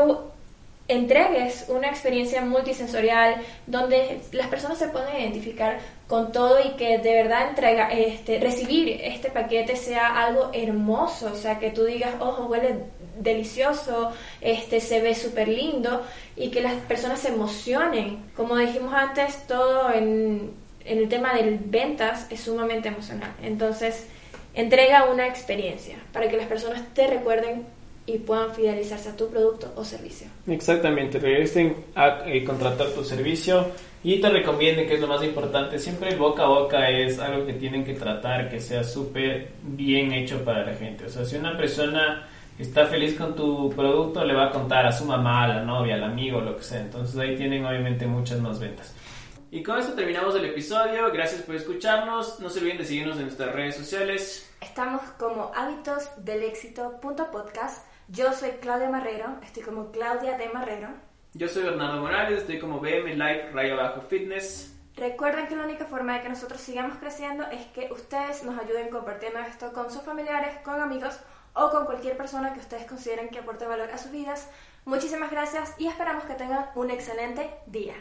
entregues 0.88 1.66
una 1.68 1.88
experiencia 1.88 2.40
multisensorial 2.40 3.36
donde 3.66 4.20
las 4.32 4.46
personas 4.46 4.78
se 4.78 4.88
puedan 4.88 5.20
identificar 5.20 5.78
con 6.06 6.32
todo 6.32 6.58
y 6.64 6.70
que 6.76 6.96
de 6.96 7.12
verdad 7.12 7.50
entrega 7.50 7.92
este 7.92 8.40
recibir 8.40 8.98
este 9.02 9.28
paquete 9.28 9.76
sea 9.76 10.24
algo 10.24 10.50
hermoso, 10.54 11.30
o 11.32 11.36
sea, 11.36 11.58
que 11.58 11.70
tú 11.70 11.84
digas, 11.84 12.14
"Ojo, 12.20 12.46
huele 12.46 12.84
delicioso, 13.18 14.12
este 14.40 14.80
se 14.80 15.02
ve 15.02 15.14
súper 15.14 15.48
lindo" 15.48 16.02
y 16.36 16.50
que 16.50 16.62
las 16.62 16.74
personas 16.74 17.20
se 17.20 17.28
emocionen. 17.28 18.30
Como 18.34 18.56
dijimos 18.56 18.94
antes, 18.94 19.46
todo 19.46 19.92
en, 19.92 20.54
en 20.86 20.98
el 20.98 21.08
tema 21.10 21.34
de 21.34 21.58
ventas 21.66 22.26
es 22.30 22.40
sumamente 22.40 22.88
emocional. 22.88 23.30
Entonces, 23.42 24.06
entrega 24.54 25.04
una 25.04 25.26
experiencia 25.26 25.96
para 26.12 26.28
que 26.30 26.38
las 26.38 26.46
personas 26.46 26.82
te 26.94 27.06
recuerden 27.06 27.66
y 28.08 28.18
puedan 28.18 28.54
fidelizarse 28.54 29.10
a 29.10 29.16
tu 29.16 29.28
producto 29.28 29.70
o 29.76 29.84
servicio. 29.84 30.28
Exactamente, 30.46 31.18
regresen 31.18 31.76
a 31.94 32.22
eh, 32.24 32.42
contratar 32.42 32.88
tu 32.88 33.04
servicio 33.04 33.66
y 34.02 34.18
te 34.18 34.30
recomienden 34.30 34.88
que 34.88 34.94
es 34.94 35.00
lo 35.00 35.08
más 35.08 35.22
importante, 35.22 35.78
siempre 35.78 36.08
el 36.08 36.18
boca 36.18 36.44
a 36.44 36.48
boca 36.48 36.88
es 36.88 37.18
algo 37.18 37.44
que 37.44 37.52
tienen 37.52 37.84
que 37.84 37.92
tratar, 37.92 38.48
que 38.48 38.60
sea 38.60 38.82
súper 38.82 39.50
bien 39.62 40.10
hecho 40.12 40.42
para 40.42 40.64
la 40.64 40.74
gente. 40.74 41.04
O 41.04 41.10
sea, 41.10 41.26
si 41.26 41.36
una 41.36 41.54
persona 41.54 42.26
está 42.58 42.86
feliz 42.86 43.14
con 43.14 43.36
tu 43.36 43.68
producto, 43.76 44.24
le 44.24 44.34
va 44.34 44.46
a 44.46 44.50
contar 44.50 44.86
a 44.86 44.92
su 44.92 45.04
mamá, 45.04 45.44
a 45.44 45.48
la 45.48 45.62
novia, 45.62 45.96
al 45.96 46.04
amigo, 46.04 46.40
lo 46.40 46.56
que 46.56 46.62
sea. 46.62 46.80
Entonces 46.80 47.18
ahí 47.18 47.36
tienen 47.36 47.66
obviamente 47.66 48.06
muchas 48.06 48.40
más 48.40 48.58
ventas. 48.58 48.94
Y 49.50 49.62
con 49.62 49.78
esto 49.78 49.92
terminamos 49.92 50.34
el 50.34 50.46
episodio. 50.46 51.12
Gracias 51.12 51.42
por 51.42 51.56
escucharnos. 51.56 52.40
No 52.40 52.48
se 52.48 52.60
olviden 52.60 52.78
de 52.78 52.86
seguirnos 52.86 53.18
en 53.18 53.24
nuestras 53.24 53.54
redes 53.54 53.76
sociales. 53.76 54.50
Estamos 54.60 55.02
como 55.18 55.52
hábitosdelexito.podcast 55.54 57.87
yo 58.08 58.32
soy 58.32 58.52
Claudia 58.52 58.88
Marrero, 58.88 59.36
estoy 59.42 59.62
como 59.62 59.90
Claudia 59.92 60.38
de 60.38 60.48
Marrero. 60.48 60.88
Yo 61.34 61.46
soy 61.46 61.64
Bernardo 61.64 62.00
Morales, 62.00 62.40
estoy 62.40 62.58
como 62.58 62.80
BM 62.80 63.14
Life 63.14 63.50
Rayo 63.52 63.74
Abajo 63.74 64.00
Fitness. 64.00 64.74
Recuerden 64.96 65.46
que 65.46 65.54
la 65.54 65.64
única 65.64 65.84
forma 65.84 66.14
de 66.14 66.22
que 66.22 66.28
nosotros 66.30 66.60
sigamos 66.60 66.96
creciendo 66.98 67.44
es 67.50 67.66
que 67.66 67.92
ustedes 67.92 68.42
nos 68.44 68.58
ayuden 68.58 68.88
compartiendo 68.88 69.38
esto 69.40 69.72
con 69.72 69.90
sus 69.90 70.02
familiares, 70.02 70.56
con 70.64 70.80
amigos 70.80 71.20
o 71.52 71.70
con 71.70 71.84
cualquier 71.84 72.16
persona 72.16 72.54
que 72.54 72.60
ustedes 72.60 72.86
consideren 72.86 73.28
que 73.28 73.40
aporte 73.40 73.66
valor 73.66 73.90
a 73.90 73.98
sus 73.98 74.10
vidas. 74.10 74.50
Muchísimas 74.86 75.30
gracias 75.30 75.74
y 75.78 75.86
esperamos 75.86 76.24
que 76.24 76.34
tengan 76.34 76.66
un 76.74 76.90
excelente 76.90 77.50
día. 77.66 77.94